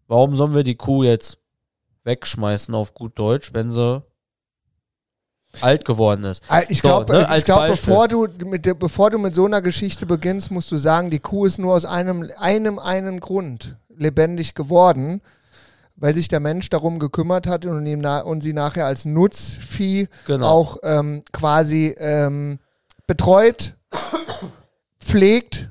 [0.07, 1.37] Warum sollen wir die Kuh jetzt
[2.05, 4.03] wegschmeißen auf gut Deutsch, wenn sie
[5.63, 6.43] alt geworden ist?
[6.49, 9.35] Äh, Ich So, glaube, ne, ich als glaub, bevor, du mit der, bevor du mit
[9.35, 13.19] so einer Geschichte beginnst, musst du sagen, die Kuh ist nur aus einem, einem einen
[13.19, 15.21] Grund lebendig geworden,
[15.95, 20.47] weil sich der Mensch darum gekümmert hat und, ihm und sie nachher als Nutzvieh Genau.
[20.47, 22.59] auch ähm, quasi ähm,
[23.07, 23.75] betreut,
[24.99, 25.69] pflegt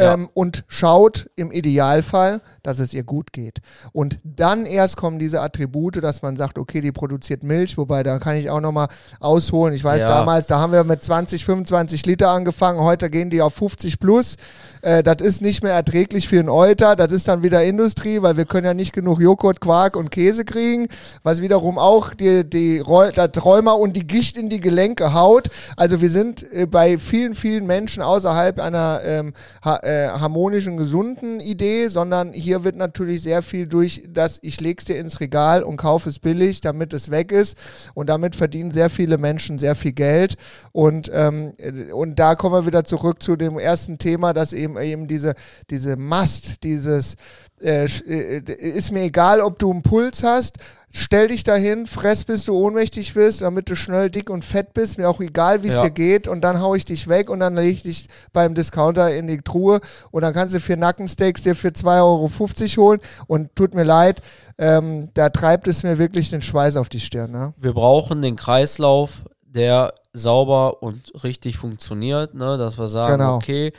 [0.00, 0.14] Ja.
[0.14, 3.58] ähm, und schaut im Idealfall, dass es ihr gut geht.
[3.92, 8.18] Und dann erst kommen diese Attribute, dass man sagt, okay, die produziert Milch, wobei da
[8.18, 8.88] kann ich auch nochmal
[9.20, 9.74] ausholen.
[9.74, 10.08] Ich weiß Ja.
[10.08, 14.36] damals, da haben wir mit 20, 25 Liter angefangen, heute gehen die auf 50 plus.
[14.82, 18.36] Äh, das ist nicht mehr erträglich für einen Euter, das ist dann wieder Industrie, weil
[18.36, 20.88] wir können ja nicht genug Joghurt, Quark und Käse kriegen,
[21.22, 22.82] was wiederum auch die, die
[23.14, 25.48] das Rheuma und die Gicht in die Gelenke haut.
[25.76, 29.32] Also wir sind äh, bei vielen, vielen Menschen außerhalb einer ähm,
[29.64, 34.84] ha äh, harmonischen, gesunden Idee, sondern hier wird natürlich sehr viel durch das, ich leg's
[34.84, 37.56] dir ins Regal und kaufe es billig, damit es weg ist.
[37.94, 40.36] Und damit verdienen sehr viele Menschen sehr viel Geld.
[40.72, 44.78] Und, ähm, äh, und da kommen wir wieder zurück zu dem ersten Thema, dass eben
[44.78, 45.34] eben diese,
[45.70, 47.16] diese Mast, dieses
[47.60, 50.58] äh, äh, ist mir egal, ob du einen Puls hast,
[50.92, 54.98] stell dich dahin, fress, bis du ohnmächtig wirst, damit du schnell dick und fett bist,
[54.98, 55.84] mir auch egal, wie es Ja.
[55.84, 59.14] dir geht, und dann hau ich dich weg und dann lege ich dich beim Discounter
[59.14, 63.54] in die Truhe und dann kannst du für Nackensteaks dir für 2,50 Euro holen und
[63.54, 64.20] tut mir leid,
[64.58, 67.30] ähm, da treibt es mir wirklich den Schweiß auf die Stirn.
[67.30, 67.54] Ne?
[67.56, 72.58] wir brauchen den Kreislauf, der sauber und richtig funktioniert, ne?
[72.58, 73.36] dass wir sagen, Genau.
[73.36, 73.72] okay,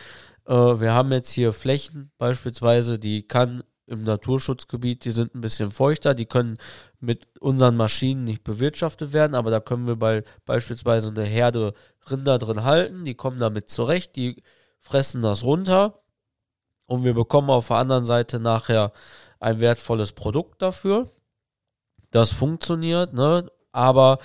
[0.48, 5.72] äh, wir haben jetzt hier Flächen beispielsweise, die kann im Naturschutzgebiet, die sind ein bisschen
[5.72, 6.58] feuchter, die können
[7.00, 11.74] mit unseren Maschinen nicht bewirtschaftet werden, aber da können wir bei beispielsweise eine Herde
[12.10, 14.42] Rinder drin halten, die kommen damit zurecht, die
[14.80, 16.02] fressen das runter
[16.86, 18.92] und wir bekommen auf der anderen Seite nachher
[19.40, 21.12] ein wertvolles Produkt dafür.
[22.12, 23.50] Das funktioniert, ne?
[23.72, 24.20] Aber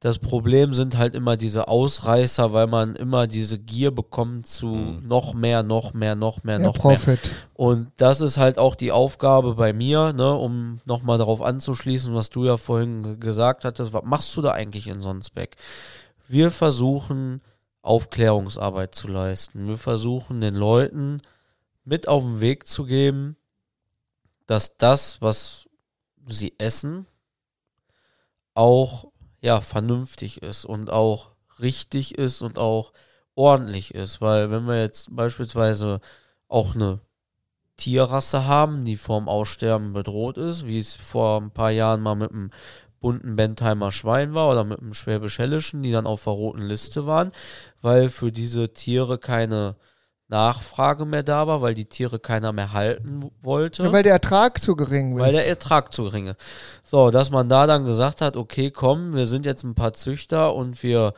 [0.00, 5.08] das Problem sind halt immer diese Ausreißer, weil man immer diese Gier bekommt zu Mhm.
[5.08, 6.96] noch mehr, noch mehr, noch mehr, Der noch mehr.
[6.96, 7.18] Profit.
[7.54, 12.28] Und das ist halt auch die Aufgabe bei mir, ne, um nochmal darauf anzuschließen, was
[12.30, 13.94] du ja vorhin ge- gesagt hattest.
[13.94, 15.56] Was machst du da eigentlich in Sonsbeck?
[16.28, 17.40] Wir versuchen,
[17.80, 19.66] Aufklärungsarbeit zu leisten.
[19.66, 21.22] Wir versuchen, den Leuten
[21.84, 23.36] mit auf den Weg zu geben,
[24.46, 25.68] dass das, was
[26.28, 27.06] sie essen,
[28.54, 29.06] auch
[29.46, 32.92] ja vernünftig ist und auch richtig ist und auch
[33.36, 34.20] ordentlich ist.
[34.20, 36.00] Weil wenn wir jetzt beispielsweise
[36.48, 37.00] auch eine
[37.76, 42.32] Tierrasse haben, die vorm Aussterben bedroht ist, wie es vor ein paar Jahren mal mit
[42.32, 42.50] einem
[42.98, 47.30] bunten Bentheimer Schwein war oder mit einem Schwäbisch-Hellischen, die dann auf der roten Liste waren,
[47.82, 49.76] weil für diese Tiere keine
[50.28, 54.60] Nachfrage mehr da war, weil die Tiere keiner mehr halten wollte Ja, weil der Ertrag
[54.60, 55.20] zu gering ist.
[55.22, 56.40] weil der Ertrag zu gering ist.
[56.82, 60.54] So, dass man da dann gesagt hat, okay, komm, wir sind jetzt ein paar Züchter
[60.54, 61.14] und wir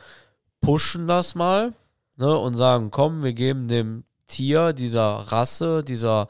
[0.61, 1.73] pushen das mal,
[2.17, 6.27] ne, und sagen, komm, wir geben dem Tier, dieser Rasse, dieser,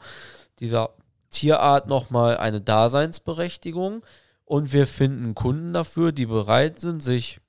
[0.58, 0.90] dieser
[1.30, 4.02] Tierart nochmal eine Daseinsberechtigung
[4.46, 7.40] und wir finden Kunden dafür, die bereit sind, sich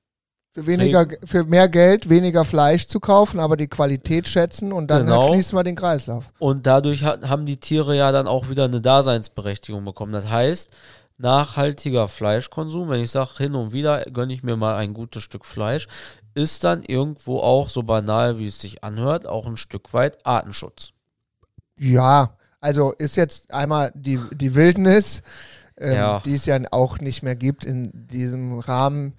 [0.54, 5.06] für, weniger, für mehr Geld weniger Fleisch zu kaufen, aber die Qualität schätzen und dann
[5.06, 5.30] Genau.
[5.30, 6.26] schließen wir den Kreislauf.
[6.40, 10.12] Und dadurch hat, haben die Tiere ja dann auch wieder eine Daseinsberechtigung bekommen.
[10.12, 10.70] Das heißt,
[11.18, 15.46] nachhaltiger Fleischkonsum, wenn ich sage, hin und wieder gönne ich mir mal ein gutes Stück
[15.46, 15.88] Fleisch,
[16.34, 20.92] ist dann irgendwo auch, so banal wie es sich anhört, auch ein Stück weit Artenschutz.
[21.78, 25.22] Ja, also ist jetzt einmal die, die Wildnis,
[25.78, 26.20] ähm, Ja.
[26.26, 29.14] die es ja auch nicht mehr gibt in diesem Rahmen.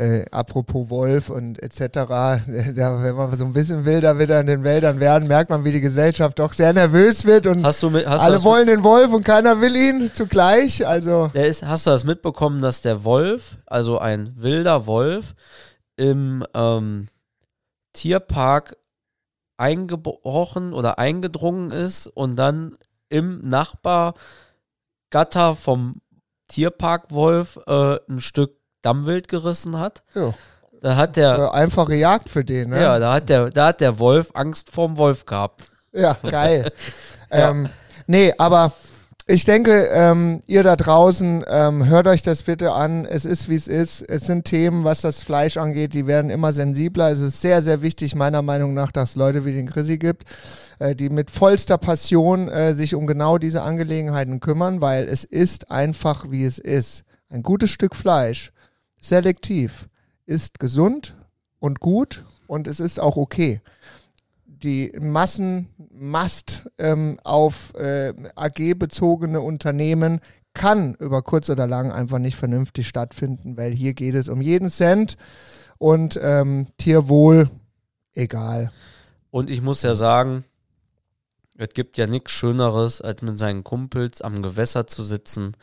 [0.00, 1.80] Äh, apropos Wolf und etc.
[2.74, 5.72] Da, wenn man so ein bisschen wilder wieder in den Wäldern werden, merkt man, wie
[5.72, 7.60] die Gesellschaft doch sehr nervös wird und
[7.92, 10.86] mit, alle wollen den Wolf und keiner will ihn zugleich.
[10.86, 15.34] Also ist, hast du das mitbekommen, dass der Wolf, also ein wilder Wolf,
[15.96, 17.08] im ähm,
[17.92, 18.78] Tierpark
[19.58, 22.74] eingebrochen oder eingedrungen ist und dann
[23.10, 24.14] im Nachbargatter
[25.56, 26.00] vom
[26.48, 30.02] Tierparkwolf äh, ein Stück Dammwild gerissen hat.
[30.14, 30.34] ja,
[30.80, 32.70] Da hat der, äh, einfache Jagd für den.
[32.70, 32.80] Ne?
[32.80, 35.64] ja, da hat der, da hat der Wolf Angst vorm Wolf gehabt.
[35.92, 36.72] Ja, geil.
[37.30, 37.68] ähm,
[38.06, 38.72] nee, aber
[39.32, 43.04] ich denke, ähm, ihr da draußen, ähm, hört euch das bitte an.
[43.04, 44.02] Es ist, wie es ist.
[44.02, 47.10] Es sind Themen, was das Fleisch angeht, die werden immer sensibler.
[47.10, 50.24] Es ist sehr, sehr wichtig, meiner Meinung nach, dass es Leute wie den Chrissy gibt,
[50.80, 55.70] äh, die mit vollster Passion äh, sich um genau diese Angelegenheiten kümmern, weil es ist
[55.70, 57.04] einfach, wie es ist.
[57.28, 58.50] Ein gutes Stück Fleisch,
[59.00, 59.88] selektiv,
[60.26, 61.16] ist gesund
[61.58, 63.60] und gut und es ist auch okay
[64.62, 70.20] die Massen, Mast ähm, auf äh, AG-bezogene Unternehmen
[70.54, 74.68] kann über kurz oder lang einfach nicht vernünftig stattfinden, weil hier geht es um jeden
[74.68, 75.16] Cent
[75.78, 77.50] und ähm, Tierwohl
[78.14, 78.70] egal.
[79.30, 80.44] Und ich muss ja sagen,
[81.56, 85.56] es gibt ja nichts Schöneres, als mit seinen Kumpels am Gewässer zu sitzen,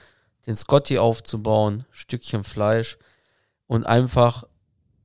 [0.46, 2.98] den Scotty aufzubauen, Stückchen Fleisch
[3.68, 4.44] und einfach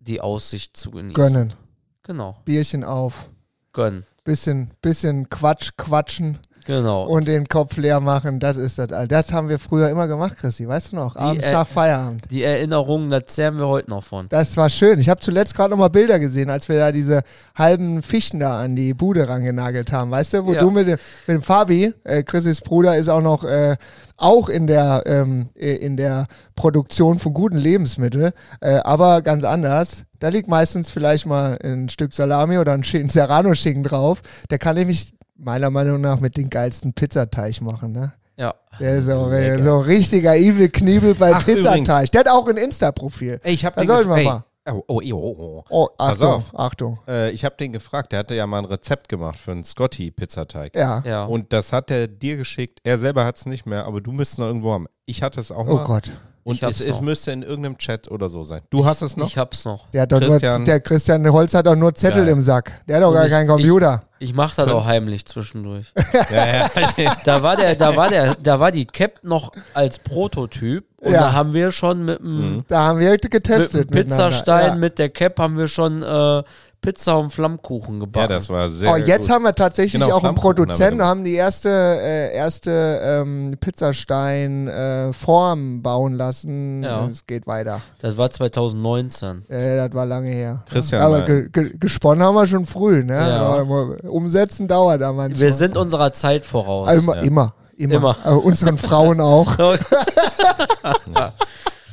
[0.00, 1.14] die Aussicht zu genießen.
[1.14, 1.54] Gönnen.
[2.02, 3.28] Genau, Bierchen auf.
[3.72, 4.04] gönnen.
[4.24, 7.04] bisschen, bisschen Quatsch quatschen Genau.
[7.04, 8.38] und den Kopf leer machen.
[8.40, 8.92] Das ist das.
[8.92, 9.08] all.
[9.08, 10.66] Das haben wir früher immer gemacht, Chrissy.
[10.68, 11.16] Weißt du noch?
[11.16, 12.22] Abends nach Feierabend.
[12.30, 14.28] die Erinnerungen, da zehren wir heute noch von.
[14.28, 14.98] Das war schön.
[15.00, 17.22] Ich habe zuletzt gerade noch mal Bilder gesehen, als wir da diese
[17.56, 20.10] halben Fichten da an die Bude rangenagelt haben.
[20.10, 20.60] Weißt du, wo Ja.
[20.60, 23.76] du mit dem, mit dem Fabi, äh, Chrissys Bruder, ist auch noch äh,
[24.16, 30.04] auch in der ähm, äh, in der Produktion von guten Lebensmitteln, äh, aber ganz anders.
[30.20, 34.22] Da liegt meistens vielleicht mal ein Stück Salami oder ein Serrano-Schinken drauf.
[34.50, 38.12] Der kann nämlich meiner Meinung nach mit den geilsten Pizzateig machen, ne?
[38.36, 38.54] Ja.
[38.80, 39.62] Der ist so, Lecker.
[39.62, 41.80] so ein richtiger Evil Kniebel bei Ach, Pizzateig.
[41.86, 42.10] übrigens.
[42.10, 43.40] Der hat auch ein Insta-Profil.
[43.42, 44.44] Ey, ich hab Da den sollten wir mal.
[44.64, 45.64] Ey, oh, oh, oh, oh, oh.
[45.68, 46.58] Oh, Pass Achtung, auf.
[46.58, 46.98] Achtung.
[47.08, 50.74] Äh, ich habe den gefragt, der hatte ja mal ein Rezept gemacht für einen Scotty-Pizzateig.
[50.76, 51.02] Ja.
[51.04, 51.24] Ja.
[51.24, 52.78] Und das hat er dir geschickt.
[52.84, 54.86] Er selber hat es nicht mehr, aber du müsstest noch irgendwo haben.
[55.04, 55.84] Ich hatte es auch Oh mal.
[55.84, 56.12] Gott.
[56.44, 57.00] Und Ich es, es noch.
[57.02, 58.62] müsste in irgendeinem Chat oder so sein.
[58.70, 59.28] Du hast es noch?
[59.28, 59.88] Ich hab's noch.
[59.90, 60.64] Der, hat doch nur, Christian.
[60.64, 62.32] der Christian Holz hat doch nur Zettel Geil.
[62.32, 62.82] im Sack.
[62.88, 64.02] Der hat doch gar ich- keinen Computer.
[64.18, 65.92] Ich mach das Könnt- auch heimlich zwischendurch.
[66.32, 67.16] ja, ja.
[67.24, 71.20] Da war der, da war der, da war die Cap noch als Prototyp und Ja.
[71.20, 72.64] da haben wir schon mit dem Mhm.
[72.68, 73.90] Da haben wir mit getestet.
[73.90, 76.42] dem Pizzastein, mit der Cap haben wir schon äh,
[76.82, 78.28] Pizza und Flammkuchen ja, gebacken.
[78.30, 78.68] das war Ja.
[78.68, 79.34] sehr Oh, jetzt gut.
[79.34, 81.08] haben wir tatsächlich Genau, auch einen haben Produzenten, gemacht.
[81.08, 86.82] haben die erste, äh, erste ähm, Pizzastein-Form bauen lassen.
[86.82, 87.06] Ja.
[87.06, 87.80] Es geht weiter.
[88.00, 89.48] das war 2019.
[89.48, 90.62] Äh, das war lange her.
[90.68, 93.02] Christian, Aber ge ge gesponnen haben wir schon früh.
[93.04, 93.14] Ne?
[93.16, 93.62] Ja.
[94.10, 95.40] Umsetzen dauert da manchmal.
[95.40, 96.88] Wir sind unserer Zeit voraus.
[96.88, 97.22] Also immer, Ja.
[97.22, 97.94] immer, immer.
[97.96, 98.16] Immer.
[98.24, 99.56] Äh, unseren Frauen auch.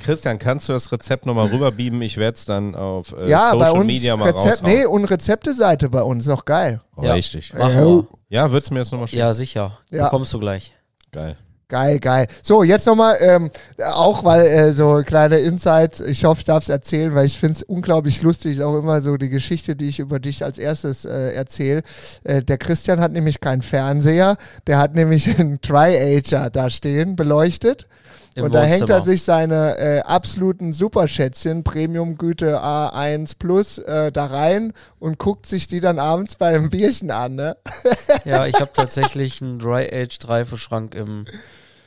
[0.09, 2.01] Christian, kannst du das Rezept nochmal rüberbeamen?
[2.01, 4.73] Ich werde es dann auf äh, ja, Social bei uns Media mal Rezept, raushauen.
[4.73, 6.81] nee, und Rezepteseite bei uns, noch geil.
[6.95, 7.13] Oh, Ja.
[7.13, 7.53] Richtig.
[7.53, 8.07] Äh, wir.
[8.29, 9.19] Ja, würdest du mir das nochmal schicken?
[9.19, 9.77] Ja, sicher.
[9.91, 10.05] Ja.
[10.05, 10.73] Bekommst du gleich.
[11.11, 11.37] Geil.
[11.67, 12.25] Geil, geil.
[12.41, 13.51] So, jetzt nochmal, ähm,
[13.93, 17.57] auch weil äh, so kleine Insight, ich hoffe, ich darf es erzählen, weil ich finde
[17.57, 21.33] es unglaublich lustig, auch immer so die Geschichte, die ich über dich als erstes äh,
[21.33, 21.83] erzähle.
[22.23, 27.87] Äh, der Christian hat nämlich keinen Fernseher, der hat nämlich einen Tri-Ager da stehen, beleuchtet.
[28.35, 34.27] Im und da hängt er sich seine äh, absoluten Superschätzchen, Premium-Güte A1 Plus, äh, da
[34.27, 37.57] rein und guckt sich die dann abends bei einem Bierchen an, ne?
[38.25, 41.25] Ja, ich habe tatsächlich einen Dry-Aged-Reifeschrank im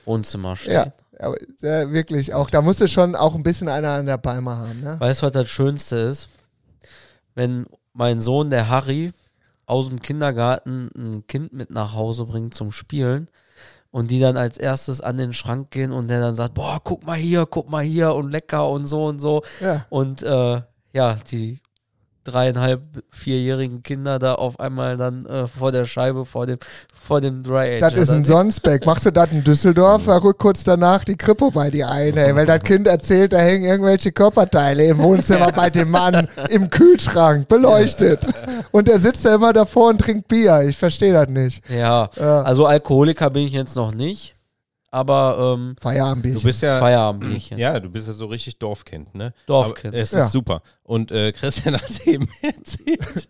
[0.05, 0.73] Wohnzimmer stehen.
[0.73, 4.57] Ja, aber, äh, wirklich, auch da musste schon auch ein bisschen einer an der Palme
[4.57, 4.99] haben, ne?
[4.99, 6.29] Weißt du, was das Schönste ist?
[7.35, 9.13] Wenn mein Sohn, der Harry,
[9.67, 13.29] aus dem Kindergarten ein Kind mit nach Hause bringt zum Spielen
[13.93, 17.07] und die dann als erstes an den Schrank gehen und der dann sagt, boah, guck
[17.07, 19.43] mal hier, guck mal hier und lecker und so und so.
[19.61, 19.87] Ja.
[19.91, 20.63] Und äh,
[20.95, 21.61] ja, die
[22.25, 26.59] dreieinhalb, vierjährigen Kinder da auf einmal dann äh, vor der Scheibe, vor dem,
[26.95, 27.81] vor dem Dry Age.
[27.81, 28.87] Das ist ein Sonsbeck.
[28.87, 32.35] Machst du das in Düsseldorf, da rückt kurz danach die Kripo bei dir ein, ey.
[32.35, 37.49] Weil das Kind erzählt, da hängen irgendwelche Körperteile im Wohnzimmer bei dem Mann im Kühlschrank,
[37.49, 38.27] beleuchtet.
[38.71, 40.61] Und der sitzt da immer davor und trinkt Bier.
[40.63, 41.63] Ich verstehe das nicht.
[41.69, 42.43] Ja, Ja.
[42.43, 44.37] also Alkoholiker bin ich jetzt noch nicht,
[44.93, 46.41] aber ähm, Feierabendbierchen.
[46.41, 47.59] Du bist ja, Feierabendbierchen.
[47.59, 49.33] ja, du bist ja so richtig Dorfkind, ne?
[49.47, 49.95] Dorfkind.
[49.95, 50.27] Aber es Ja.
[50.27, 50.63] ist super.
[50.85, 53.29] Und äh, Christian hat eben erzählt,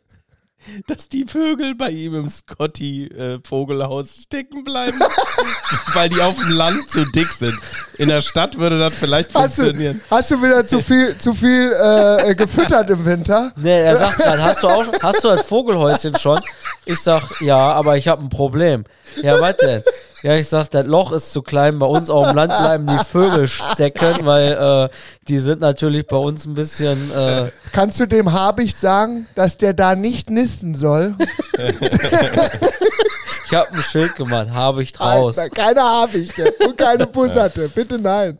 [0.87, 4.99] dass die Vögel bei ihm im Scotty-Vogelhaus stecken bleiben,
[5.95, 7.59] weil die auf dem Land zu dick sind.
[7.99, 10.01] In der Stadt würde das vielleicht Hast du, funktionieren.
[10.11, 13.53] hast du wieder zu viel, zu viel äh, äh, gefüttert im Winter?
[13.57, 16.41] Nee, er sagt gerade, hast du auch, hast du das Vogelhäuschen schon?
[16.85, 18.85] Ich sag, ja, aber ich habe ein Problem.
[19.23, 19.83] Ja, was denn?
[20.23, 21.81] Ja, ich sag, das Loch ist zu klein.
[21.81, 24.89] Bei uns auf dem Land bleiben die Vögel stecken, weil äh,
[25.27, 27.11] die sind natürlich bei uns ein bisschen.
[27.11, 31.17] Äh, Kannst du dem Habicht sagen, dass der da nicht nisten soll?
[31.59, 35.39] ich habe ein Schild gemacht, habe ich draus.
[35.39, 37.69] Alter, keine Habichte und keine Busserte.
[37.69, 38.39] Bitte nein.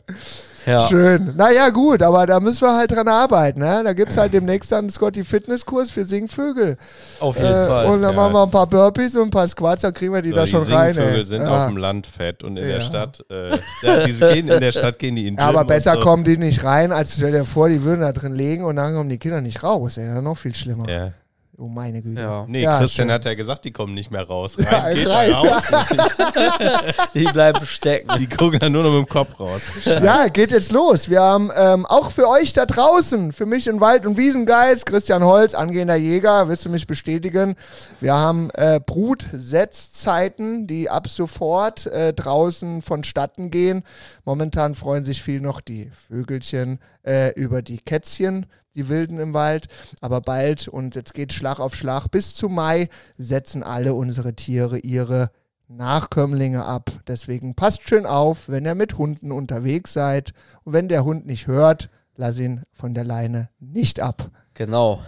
[0.65, 0.87] Ja.
[0.87, 1.33] Schön.
[1.35, 3.59] Naja, gut, aber da müssen wir halt dran arbeiten.
[3.59, 3.81] Ne?
[3.83, 6.77] Da gibt es halt demnächst dann einen Scotty Fitnesskurs für Singvögel.
[7.19, 7.85] Auf jeden Äh, Fall.
[7.87, 8.15] und dann ja.
[8.21, 10.45] machen wir ein paar Burpees und ein paar Squats, dann kriegen wir die So, da
[10.45, 10.93] die schon rein.
[10.93, 11.63] Singvögel sind ja.
[11.63, 14.99] auf dem Land fett und in der Stadt, äh, ja, die gehen in der Stadt
[14.99, 15.99] gehen die in den aber besser so.
[16.01, 18.93] kommen die nicht rein, als stell dir vor, die würden da drin liegen und dann
[18.93, 19.97] kommen die Kinder nicht raus.
[19.97, 20.89] Ey, dann noch viel schlimmer.
[20.89, 21.11] Ja.
[21.55, 22.19] Oh meine Güte.
[22.19, 22.45] Ja.
[22.47, 23.13] Nee, Ja, Christian schön.
[23.13, 24.55] hat ja gesagt, die kommen nicht mehr raus.
[24.57, 25.31] Ja, Rein geht rein.
[25.33, 25.63] raus.
[27.13, 28.09] Die bleiben stecken.
[28.19, 29.61] Die gucken dann nur noch mit dem Kopf raus.
[29.85, 31.09] Ja, geht jetzt los.
[31.09, 35.23] Wir haben ähm, auch für euch da draußen, für mich in Wald- und Wiesengeist, Christian
[35.23, 37.55] Holz, angehender Jäger, wirst du mich bestätigen.
[38.01, 43.83] Wir haben äh, Brutsetzzeiten, die ab sofort äh, draußen vonstatten gehen.
[44.25, 49.67] Momentan freuen sich viel noch die Vögelchen äh, über die Kätzchen, die Wilden im Wald.
[50.01, 54.79] Aber bald, und jetzt geht Schlag auf Schlag, bis zu Mai setzen alle unsere Tiere
[54.79, 55.31] ihre
[55.67, 56.91] Nachkömmlinge ab.
[57.07, 60.33] Deswegen passt schön auf, wenn ihr mit Hunden unterwegs seid.
[60.63, 64.29] Und wenn der Hund nicht hört, lass ihn von der Leine nicht ab.
[64.53, 65.01] Genau.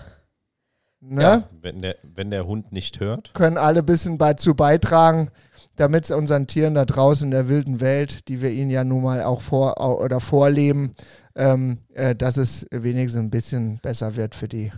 [0.99, 1.21] Ne?
[1.21, 3.33] Ja, wenn der, wenn der Hund nicht hört.
[3.33, 5.29] Können alle ein bisschen dazu beitragen,
[5.75, 9.03] damit es unseren Tieren da draußen in der wilden Welt, die wir ihnen ja nun
[9.03, 10.93] mal auch vor oder vorleben,
[11.35, 14.71] ähm, äh, dass es wenigstens ein bisschen besser wird für die.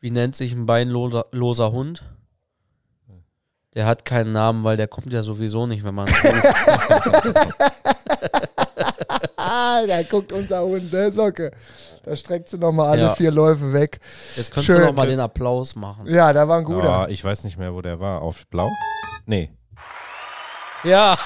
[0.00, 2.02] Wie nennt sich ein beinloser loser Hund?
[3.74, 6.08] Der hat keinen Namen, weil der kommt ja sowieso nicht, wenn man.
[9.36, 11.52] Ah, da guckt unser Hund, ne, Socke.
[12.02, 13.14] Da streckt sie nochmal alle Ja.
[13.14, 14.00] vier Läufe weg.
[14.36, 14.80] Jetzt könntest Schön.
[14.80, 16.06] du noch mal den Applaus machen.
[16.08, 17.00] Ja, da war ein guter.
[17.00, 18.22] Ah, ich weiß nicht mehr, wo der war.
[18.22, 18.68] Auf Blau?
[19.26, 19.50] Nee.
[20.84, 21.18] Ja,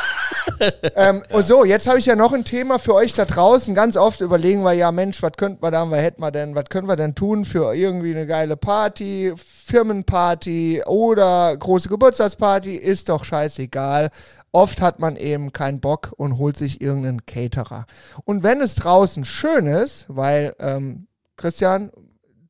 [0.97, 3.75] Ähm, und so, jetzt habe ich ja noch ein Thema für euch da draußen.
[3.75, 6.67] Ganz oft überlegen wir, ja Mensch, was könnten wir da, was hätten wir denn, was
[6.67, 13.25] können wir denn tun für irgendwie eine geile Party, Firmenparty oder große Geburtstagsparty, ist doch
[13.25, 14.11] scheißegal.
[14.53, 17.87] Oft hat man eben keinen Bock und holt sich irgendeinen Caterer.
[18.25, 21.91] Und wenn es draußen schön ist, weil, ähm, Christian,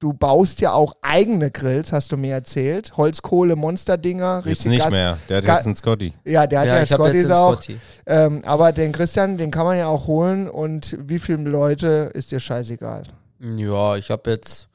[0.04, 2.94] du baust ja auch eigene Grills, hast du mir erzählt.
[2.98, 4.90] Holzkohle, Monsterdinger, Jetzt richtig nicht Gas.
[4.90, 5.18] mehr.
[5.30, 6.12] Der hat Ga- jetzt einen Scotty.
[6.26, 7.54] Ja, der hat ja, ja jetzt jetzt den auch.
[7.54, 7.78] Scotty.
[8.04, 12.32] Ähm, aber den Christian, den kann man ja auch holen und wie viele Leute ist
[12.32, 13.04] dir scheißegal.
[13.40, 14.68] Ja, ich habe jetzt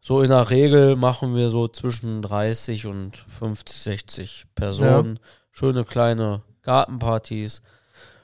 [0.00, 5.20] so in der Regel machen wir so zwischen 30 und 50, 60 Personen.
[5.52, 7.62] Schöne kleine Gartenpartys.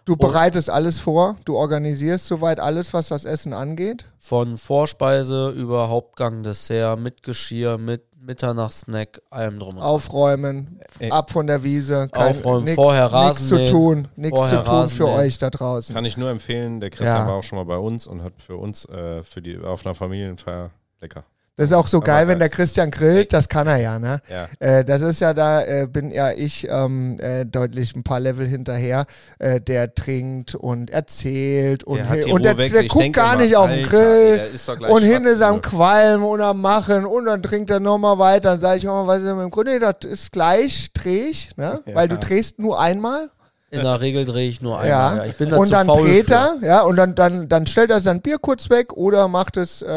[0.05, 4.07] Du bereitest alles vor, du organisierst soweit alles, was das Essen angeht.
[4.27, 9.83] Von Vorspeise über Hauptgang, Dessert, mit Geschirr, mit Mitternachtssnack, allem drum und.
[9.83, 11.11] Aufräumen, Ey.
[11.11, 14.65] ab von der Wiese, kein, Aufräumen, nix, vorher Rasen zu mähen, tun, nichts zu tun
[14.65, 15.19] Rasen für mähen.
[15.19, 15.95] euch da draußen.
[15.95, 16.81] Kann ich nur empfehlen.
[16.81, 17.27] Der Christian Ja.
[17.27, 19.95] war auch schon mal bei uns und hat für uns äh, für die auf einer
[19.95, 20.71] Familienfeier
[21.03, 21.25] lecker.
[21.57, 24.21] Das ist auch so geil, wenn der Christian grillt, das kann er ja, ne?
[24.29, 24.49] Ja.
[24.59, 28.45] Äh, das ist ja da, äh, bin ja ich ähm, äh, deutlich ein paar Level
[28.45, 29.07] hinterher.
[29.39, 33.71] Äh, der trinkt und erzählt und, Der und der, der guckt gar immer, nicht auf
[33.71, 34.51] den Grill.
[34.53, 35.63] gleich Und schwarz ist am.
[35.63, 38.51] Qualm und am Machen und dann trinkt er nochmal weiter.
[38.51, 39.69] Dann sage ich auch mal, was ist denn mit dem Grund?
[39.69, 41.83] Nee, das ist gleich, dreh ich, ne?
[41.87, 41.95] Ja.
[41.95, 43.31] Weil du drehst nur einmal.
[43.71, 44.89] In der Regel drehe ich nur einmal.
[44.89, 45.17] Ja.
[45.17, 45.25] Ja.
[45.25, 46.35] Ich bin da und zu dann faul dreht für.
[46.35, 49.83] er, ja, und dann, dann, dann stellt er sein Bier kurz weg oder macht es
[49.83, 49.89] äh,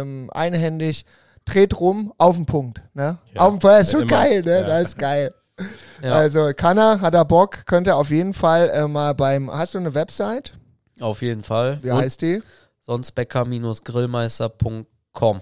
[0.00, 1.04] ähm, einhändig,
[1.44, 2.80] dreht rum auf den Punkt.
[2.94, 3.18] Ne?
[3.34, 3.40] Ja.
[3.40, 4.10] Auf den Punkt, das ist schon Immer.
[4.10, 4.60] geil, ne?
[4.60, 4.66] Ja.
[4.66, 5.34] Das ist geil.
[6.00, 9.50] Ja, Also kann er, hat er Bock, könnte er auf jeden Fall äh, mal beim.
[9.50, 10.52] Hast du eine Website?
[11.00, 11.78] auf jeden Fall.
[11.82, 12.40] Wie Und heißt die?
[12.82, 15.40] sonst becker-grillmeister.com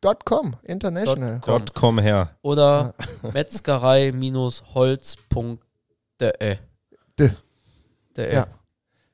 [0.00, 1.34] Dot .com, international.
[1.34, 1.58] Dot com.
[1.58, 2.30] Gott, komm her.
[6.20, 6.56] oder metzgerei-holz.de.
[7.18, 7.30] De.
[8.16, 8.34] De.
[8.34, 8.46] Ja.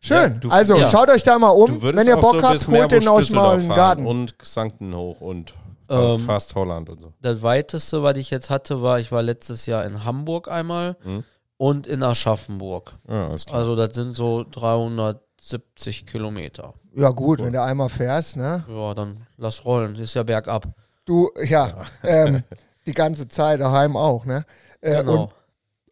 [0.00, 0.16] Schön.
[0.34, 0.88] Ja, du- also ja.
[0.88, 1.80] schaut euch da mal um.
[1.82, 4.06] Wenn ihr Bock so habt, holt den euch mal in den Düsseldorf Garten.
[4.06, 5.54] Und Xanten hoch und
[5.88, 7.12] Ähm, fast Holland und so.
[7.22, 11.22] Das weiteste, was ich jetzt hatte, war, ich war letztes Jahr in Hamburg einmal Mhm.
[11.58, 12.94] und in Aschaffenburg.
[13.08, 13.30] Ja.
[13.52, 16.74] Also das sind so 370 Kilometer.
[16.94, 18.64] Ja, gut, wenn du einmal fährst, ne?
[18.68, 19.94] Ja, dann lass rollen.
[19.96, 20.66] Ist ja bergab.
[21.04, 22.42] Du, ja, ähm,
[22.86, 24.44] die ganze Zeit daheim auch, ne?
[24.80, 25.22] Äh, Genau.
[25.24, 25.30] Und,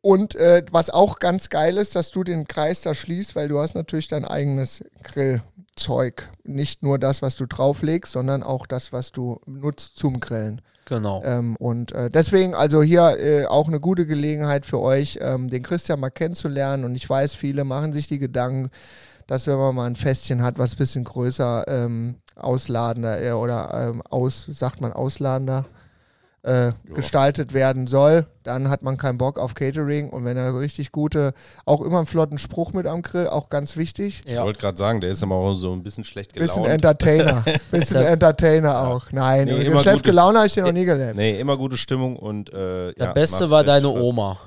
[0.04, 3.58] und äh, was auch ganz geil ist, dass du den Kreis da schließt, weil du
[3.58, 6.28] hast natürlich dein eigenes Grillzeug.
[6.42, 10.60] Nicht nur das, was du drauflegst, sondern auch das, was du nutzt zum Grillen.
[10.84, 11.22] genau.
[11.24, 15.62] Ähm, und äh, deswegen also hier äh, auch eine gute Gelegenheit für euch, ähm, den
[15.62, 16.84] Christian mal kennenzulernen.
[16.84, 18.70] Und ich weiß, viele machen sich die Gedanken,
[19.26, 23.88] dass wenn man mal ein Festchen hat, was ein bisschen größer ähm, ausladender äh, oder
[23.88, 25.64] ähm, aus, sagt man ausladender
[26.44, 30.10] äh, gestaltet werden soll, dann hat man keinen Bock auf Catering.
[30.10, 31.32] Und wenn er so richtig gute,
[31.64, 34.20] auch immer einen flotten Spruch mit am Grill, auch ganz wichtig.
[34.26, 34.44] Ich ja.
[34.44, 36.50] wollte gerade sagen, der ist aber auch so ein bisschen schlecht gelaunt.
[36.50, 37.44] Bisschen Entertainer.
[37.70, 39.10] Bisschen Entertainer auch.
[39.10, 41.16] Nein, Nee, immer schlecht gelaunt habe ich den noch nie gelernt.
[41.16, 44.02] Nee, immer gute Stimmung und äh, Das ja, Beste war deine Spaß.
[44.02, 44.38] Oma.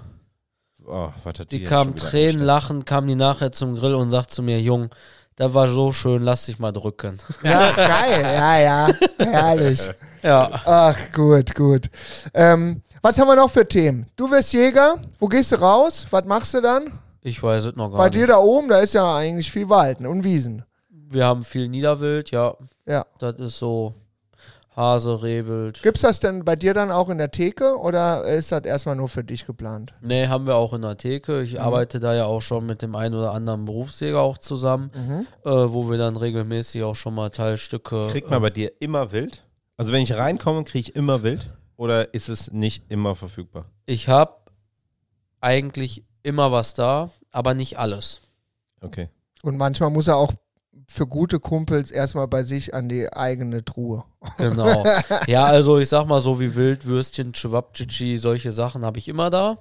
[0.85, 4.29] Oh, was hat Die jetzt kam Tränen lachen, kam die nachher zum Grill und sagt
[4.29, 4.89] zu mir, Jung,
[5.35, 7.17] das war so schön, lass dich mal drücken.
[7.43, 8.21] Ja, geil.
[8.21, 8.89] Ja, ja.
[9.17, 9.89] Herrlich.
[10.23, 10.61] Ja.
[10.65, 11.89] Ach, gut, gut.
[12.33, 14.07] Ähm, was haben wir noch für Themen?
[14.15, 14.95] Du wirst Jäger.
[15.19, 16.07] Wo gehst du raus?
[16.09, 16.91] Was machst du dann?
[17.21, 18.15] Ich weiß es noch gar Bei nicht.
[18.19, 20.09] dir da oben, da ist ja eigentlich viel Wald ne?
[20.09, 20.63] und Wiesen.
[20.89, 22.55] Wir haben viel Niederwild, ja.
[22.85, 23.05] Ja.
[23.19, 23.93] Das ist so
[24.75, 25.81] Hase, Rehwild.
[25.81, 29.09] Gibt's das denn bei dir dann auch in der Theke oder ist das erstmal nur
[29.09, 29.93] für dich geplant?
[30.01, 31.37] Nee, haben wir auch in der Theke.
[31.37, 31.43] Mhm.
[31.45, 35.27] Ich arbeite da ja auch schon mit dem einen oder anderen Berufsjäger auch zusammen, Mhm.
[35.45, 38.09] äh, wo wir dann regelmäßig auch schon mal Teilstücke.
[38.11, 39.43] Kriegt man bei dir immer wild?
[39.77, 41.53] Also wenn ich reinkomme, kriege ich immer wild?
[41.77, 43.65] Oder ist es nicht immer verfügbar?
[43.85, 44.33] ich habe
[45.39, 48.21] eigentlich immer was da, aber nicht alles.
[48.81, 49.09] Okay.
[49.43, 50.33] Und manchmal muss er auch
[50.89, 54.03] für gute Kumpels erstmal bei sich an die eigene Truhe.
[54.37, 54.83] Genau.
[55.27, 59.57] ja, also ich sag mal so wie Wildwürstchen, Chewabchichi, solche Sachen habe ich immer da.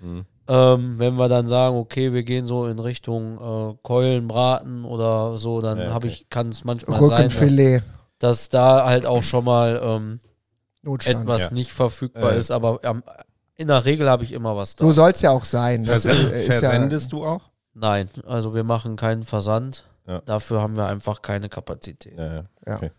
[0.00, 0.24] Mhm.
[0.48, 5.38] Ähm, wenn wir dann sagen, okay, wir gehen so in Richtung äh, Keulen, Braten oder
[5.38, 6.18] so, dann Ja, habe okay.
[6.22, 7.82] ich, kann es manchmal sein, dass, Rückenfilet.
[8.20, 10.20] Dass da halt auch schon mal ähm,
[10.82, 11.22] Notstand.
[11.22, 11.50] etwas Ja.
[11.52, 12.38] nicht verfügbar Äh.
[12.38, 13.02] ist, aber ähm,
[13.56, 14.84] in der Regel habe ich immer was da.
[14.84, 15.84] So soll es ja auch sein.
[15.84, 17.50] Das Versen äh, ist ja, versendest du auch?
[17.74, 19.84] Nein, also wir machen keinen Versand.
[20.06, 20.20] Ja.
[20.24, 22.16] Dafür haben wir einfach keine Kapazität.
[22.16, 22.44] Ja, ja.
[22.66, 22.74] Ja.
[22.76, 22.90] Okay.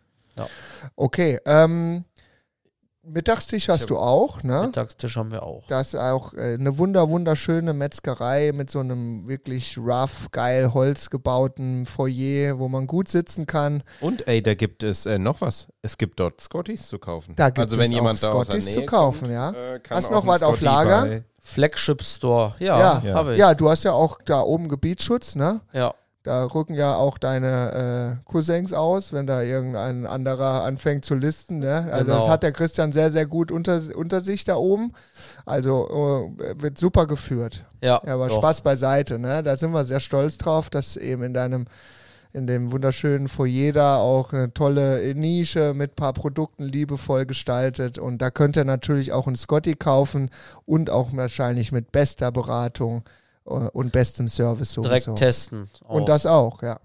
[0.95, 1.39] okay.
[1.45, 2.05] Ähm,
[3.03, 4.61] Mittagstisch hast du auch, ne?
[4.67, 5.65] Mittagstisch haben wir auch.
[5.67, 11.09] Das ist auch äh, eine wunder wunderschöne Metzgerei mit so einem wirklich rough, geil Holz
[11.09, 13.81] gebauten Foyer, wo man gut sitzen kann.
[14.01, 15.67] Und ey, da gibt es äh, noch was.
[15.81, 17.33] Es gibt dort Scotties zu kaufen.
[17.35, 19.51] Da gibt also wenn es jemand auch Scotties zu kaufen, kommt, ja.
[19.51, 21.01] äh, Hast noch was auf Lager?
[21.01, 23.01] bei- Flagship Store, ja, Ja.
[23.03, 23.13] Ja.
[23.15, 23.39] habe ich.
[23.39, 25.61] Ja, du hast ja auch da oben Gebietsschutz, ne?
[25.73, 25.91] ja.
[26.23, 31.57] Da rücken ja auch deine äh, Cousins aus, wenn da irgendein anderer anfängt zu listen.
[31.59, 31.89] Ne?
[31.91, 32.17] Also Genau.
[32.19, 34.93] das hat der Christian sehr, sehr gut unter, unter sich da oben.
[35.47, 37.65] Also äh, wird super geführt.
[37.81, 38.35] Ja, Ja, aber doch.
[38.37, 39.41] Spaß beiseite, ne?
[39.41, 41.65] Da sind wir sehr stolz drauf, dass eben in deinem,
[42.33, 47.97] in dem wunderschönen Foyer da auch eine tolle Nische mit ein paar Produkten liebevoll gestaltet.
[47.97, 50.29] Und da könnt ihr natürlich auch einen Scotty kaufen
[50.67, 53.01] und auch wahrscheinlich mit bester Beratung
[53.43, 54.89] und bestem Service sowieso.
[54.89, 55.69] direkt testen.
[55.85, 55.95] Auch.
[55.95, 56.79] Und das auch, ja.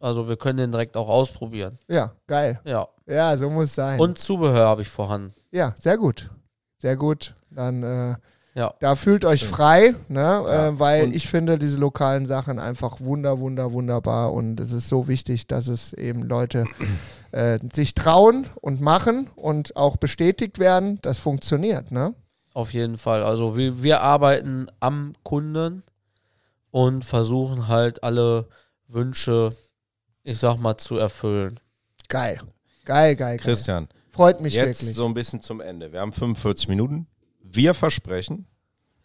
[0.00, 1.78] also wir können den direkt auch ausprobieren.
[1.88, 2.60] Ja, geil.
[2.64, 2.88] Ja.
[3.06, 3.98] Ja, so muss es sein.
[4.00, 5.32] Und Zubehör habe ich vorhanden.
[5.50, 6.30] ja, sehr gut.
[6.78, 7.34] Sehr gut.
[7.50, 8.14] Dann äh,
[8.54, 8.72] Ja.
[8.80, 10.20] da fühlt euch frei, ne?
[10.20, 10.68] Ja.
[10.68, 14.88] Äh, weil Und- ich finde diese lokalen Sachen einfach wunder, wunder, wunderbar und es ist
[14.88, 16.64] so wichtig, dass es eben Leute
[17.32, 22.14] äh, sich trauen und machen und auch bestätigt werden, das funktioniert, ne?
[22.54, 23.22] Auf jeden Fall.
[23.22, 25.82] Also wir, wir arbeiten am Kunden
[26.70, 28.48] und versuchen halt alle
[28.88, 29.54] Wünsche,
[30.22, 31.60] ich sag mal, zu erfüllen.
[32.08, 32.40] Geil.
[32.84, 33.38] Geil, geil, geil.
[33.38, 34.96] Christian, Freut mich jetzt wirklich.
[34.96, 35.92] so ein bisschen zum Ende.
[35.92, 37.06] Wir haben 45 Minuten.
[37.42, 38.46] Wir versprechen,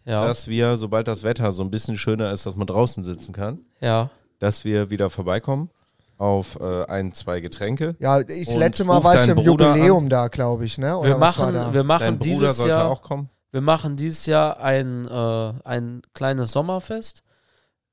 [0.03, 0.25] Ja.
[0.27, 3.59] dass wir, sobald das Wetter so ein bisschen schöner ist, dass man draußen sitzen kann,
[3.81, 4.09] ja.
[4.39, 5.69] dass wir wieder vorbeikommen
[6.17, 7.95] auf äh, ein, zwei Getränke.
[7.99, 10.97] ja, ich letzte Mal war ich im Bruder Jubiläum da, glaube ich, ne?
[10.97, 11.73] Oder Wir was war machen, da?
[11.73, 13.29] wir machen Dein dieses Jahr, auch kommen.
[13.51, 17.21] wir machen dieses Jahr ein, äh, ein kleines Sommerfest.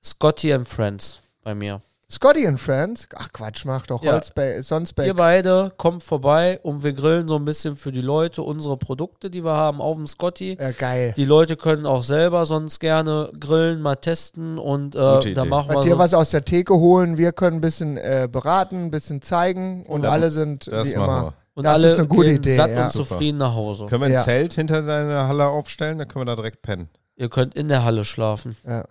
[0.05, 1.81] Scotty and Friends bei mir.
[2.11, 3.09] Scotty and Friends?
[3.17, 4.13] Ach Quatsch, mach doch Ja.
[4.13, 5.07] Holzbe Sonsbeck.
[5.07, 9.31] Ihr beide kommt vorbei und wir grillen so ein bisschen für die Leute unsere Produkte,
[9.31, 10.59] die wir haben auf dem Scotty.
[10.61, 11.15] Ja, geil.
[11.17, 15.75] Die Leute können auch selber sonst gerne grillen, mal testen und äh, da machen Bei
[15.77, 18.91] wir dir so, was aus der Theke holen, wir können ein bisschen äh, beraten, ein
[18.91, 21.33] bisschen zeigen und Ja, alle sind Das wie immer.
[21.55, 22.85] und das alle ist eine gute gehen Idee, satt ja.
[22.87, 23.85] und zufrieden nach Hause.
[23.85, 23.89] wir.
[23.89, 24.25] Können wir ein Ja.
[24.25, 25.97] Zelt hinter deiner Halle aufstellen?
[25.97, 26.91] Dann können wir da direkt pennen.
[27.17, 28.55] Ihr könnt in der Halle schlafen.
[28.69, 28.85] Ja.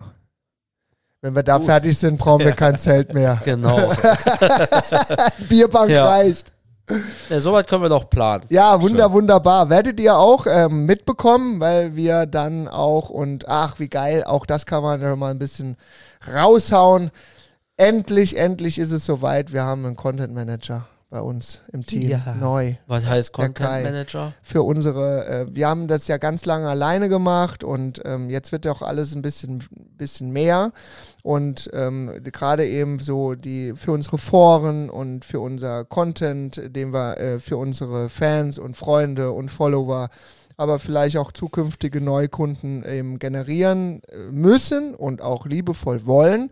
[1.24, 3.40] Wenn wir da fertig sind, brauchen wir kein Zelt mehr.
[3.44, 3.78] Genau.
[5.48, 6.06] Bierbank Ja.
[6.06, 6.52] reicht.
[7.30, 8.42] ja, soweit können wir doch planen.
[8.48, 9.70] Ja, wunder, wunderbar.
[9.70, 14.66] Werdet ihr auch ähm, mitbekommen, weil wir dann auch und ach, wie geil, auch das
[14.66, 15.76] kann man ja mal ein bisschen
[16.34, 17.12] raushauen.
[17.76, 19.52] Endlich, endlich ist es soweit.
[19.52, 22.08] Wir haben einen Content Manager bei uns im Team.
[22.08, 22.34] Ja.
[22.40, 22.76] Neu.
[22.86, 23.82] Was heißt Content Kai.
[23.82, 24.32] Manager?
[24.42, 28.64] für unsere, äh, wir haben das ja ganz lange alleine gemacht und ähm, jetzt wird
[28.64, 29.62] ja auch alles ein bisschen,
[29.98, 30.72] bisschen mehr
[31.22, 37.18] und ähm, gerade eben so die für unsere Foren und für unser Content, den wir
[37.18, 40.08] äh, für unsere Fans und Freunde und Follower
[40.56, 46.50] aber vielleicht auch zukünftige Neukunden eben generieren äh, müssen und auch liebevoll wollen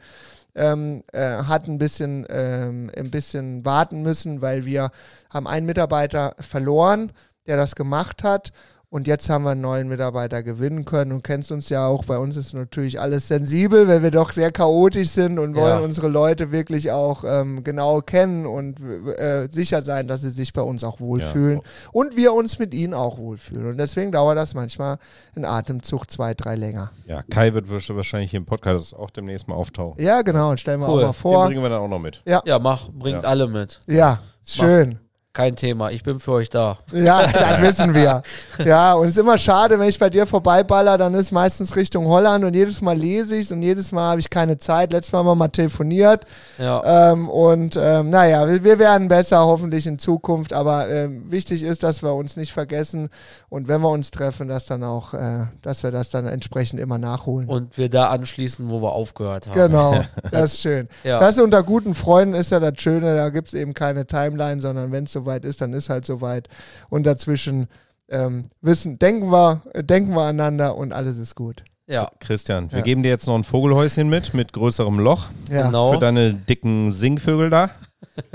[0.54, 4.90] ähm, äh, hat ein bisschen, ähm, ein bisschen warten müssen, weil wir
[5.30, 7.12] haben einen Mitarbeiter verloren,
[7.46, 8.52] der das gemacht hat.
[8.92, 11.12] Und jetzt haben wir einen neuen Mitarbeiter gewinnen können.
[11.12, 12.06] Du kennst uns ja auch.
[12.06, 15.84] Bei uns ist natürlich alles sensibel, weil wir doch sehr chaotisch sind und wollen Ja.
[15.84, 20.62] unsere Leute wirklich auch ähm, genau kennen und äh, sicher sein, dass sie sich bei
[20.62, 21.60] uns auch wohlfühlen.
[21.92, 23.66] Und wir uns mit ihnen auch wohlfühlen.
[23.68, 24.98] Und deswegen dauert das manchmal
[25.36, 26.90] ein Atemzug zwei, drei länger.
[27.06, 30.02] Ja, Kai wird wahrscheinlich hier im Podcast auch demnächst mal auftauchen.
[30.02, 30.50] Ja, genau.
[30.50, 30.94] Und stellen wir Cool.
[30.98, 31.46] auch mal Den vor.
[31.46, 32.22] bringen wir dann auch noch mit.
[32.26, 33.28] Ja, mach, bringt Ja.
[33.28, 33.80] alle mit.
[33.86, 34.98] Ja, schön.
[35.32, 35.92] Kein Thema.
[35.92, 36.78] Ich bin für euch da.
[36.92, 38.22] Ja, das wissen wir.
[38.64, 42.06] Ja, und es ist immer schade, wenn ich bei dir vorbeiballer, dann ist meistens Richtung
[42.08, 44.90] Holland und jedes Mal lese ich und jedes Mal habe ich keine Zeit.
[44.92, 46.24] Letztes Mal haben wir mal telefoniert
[46.58, 47.12] Ja.
[47.12, 51.84] ähm, und ähm, naja, wir, wir werden besser hoffentlich in Zukunft, aber ähm, wichtig ist,
[51.84, 53.08] dass wir uns nicht vergessen
[53.48, 56.98] und wenn wir uns treffen, dass dann auch, äh, dass wir das dann entsprechend immer
[56.98, 57.48] nachholen.
[57.48, 59.54] Und wir da anschließen, wo wir aufgehört haben.
[59.54, 59.94] Genau,
[60.32, 60.88] das ist schön.
[61.04, 61.20] Ja.
[61.20, 64.90] Das unter guten Freunden ist ja das Schöne, da gibt es eben keine Timeline, sondern
[64.90, 66.48] wenn es soweit ist, dann ist halt soweit.
[66.88, 67.68] Und dazwischen
[68.08, 71.62] ähm, wissen, denken wir, denken wir aneinander und alles ist gut.
[71.86, 72.10] ja.
[72.20, 72.84] Christian, wir Ja.
[72.84, 75.92] geben dir jetzt noch ein Vogelhäuschen mit, mit größerem Loch Ja, Genau.
[75.92, 77.70] für deine dicken Singvögel da.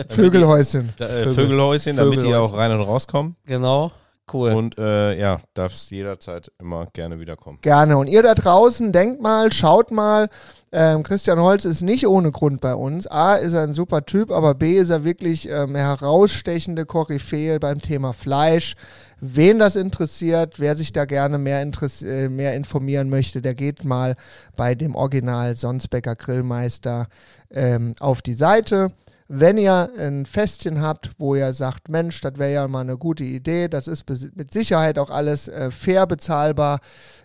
[0.09, 0.93] Vögelhäuschen.
[0.97, 1.33] Da, äh, Vögel.
[1.33, 3.36] Vögelhäuschen, damit die auch rein und rauskommen.
[3.45, 3.91] Genau.
[4.32, 4.53] Cool.
[4.53, 7.59] Und äh, ja, darfst jederzeit immer gerne wiederkommen.
[7.61, 7.97] Gerne.
[7.97, 10.30] Und ihr da draußen, denkt mal, schaut mal.
[10.71, 13.05] Ähm, Christian Holz ist nicht ohne Grund bei uns.
[13.05, 17.82] A, ist er ein super Typ, aber B, ist er wirklich ähm, herausstechende Koryphäe beim
[17.82, 18.76] Thema Fleisch.
[19.21, 21.61] Wen das interessiert, wer sich da gerne mehr,
[22.01, 24.15] äh, mehr informieren möchte, der geht mal
[24.57, 27.07] bei dem Original Sonsbecker Grillmeister
[27.51, 28.91] ähm, auf die Seite.
[29.28, 33.23] Wenn ihr ein Festchen habt, wo ihr sagt, Mensch, das wäre ja mal eine gute
[33.23, 36.80] Idee, das ist mit Sicherheit auch alles äh, fair bezahlbar,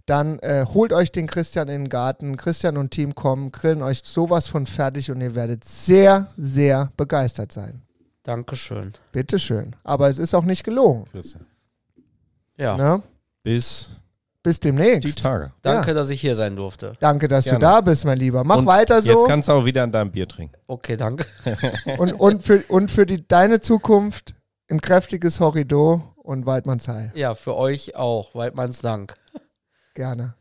[0.07, 2.39] dann äh, holt euch den Christian in den Garten.
[2.39, 7.53] Christian und Team kommen, grillen euch sowas von fertig und ihr werdet sehr, sehr begeistert
[7.53, 7.83] sein.
[8.23, 8.93] Dankeschön.
[9.13, 9.77] Bitteschön.
[9.85, 11.05] Aber es ist auch nicht gelogen.
[11.11, 11.47] Christian.
[12.57, 12.77] Ja.
[12.77, 13.03] Ne?
[13.43, 13.91] Bis
[14.43, 15.23] Bis die demnächst.
[15.23, 15.53] Tage.
[15.61, 16.95] Danke, dass ich hier sein durfte.
[17.01, 17.59] Danke, dass Gerne.
[17.59, 18.43] du da bist, mein Lieber.
[18.43, 19.13] Mach Und weiter so.
[19.13, 20.55] Jetzt kannst du auch wieder an deinem Bier trinken.
[20.67, 21.27] Okay, danke.
[21.99, 24.35] und, und für, und für die, deine Zukunft
[24.71, 27.13] ein kräftiges Horridor und Waldmannsheil.
[27.15, 28.35] Ja, für euch auch.
[28.35, 29.15] Waldmanns Dank.
[29.95, 30.35] Gerne.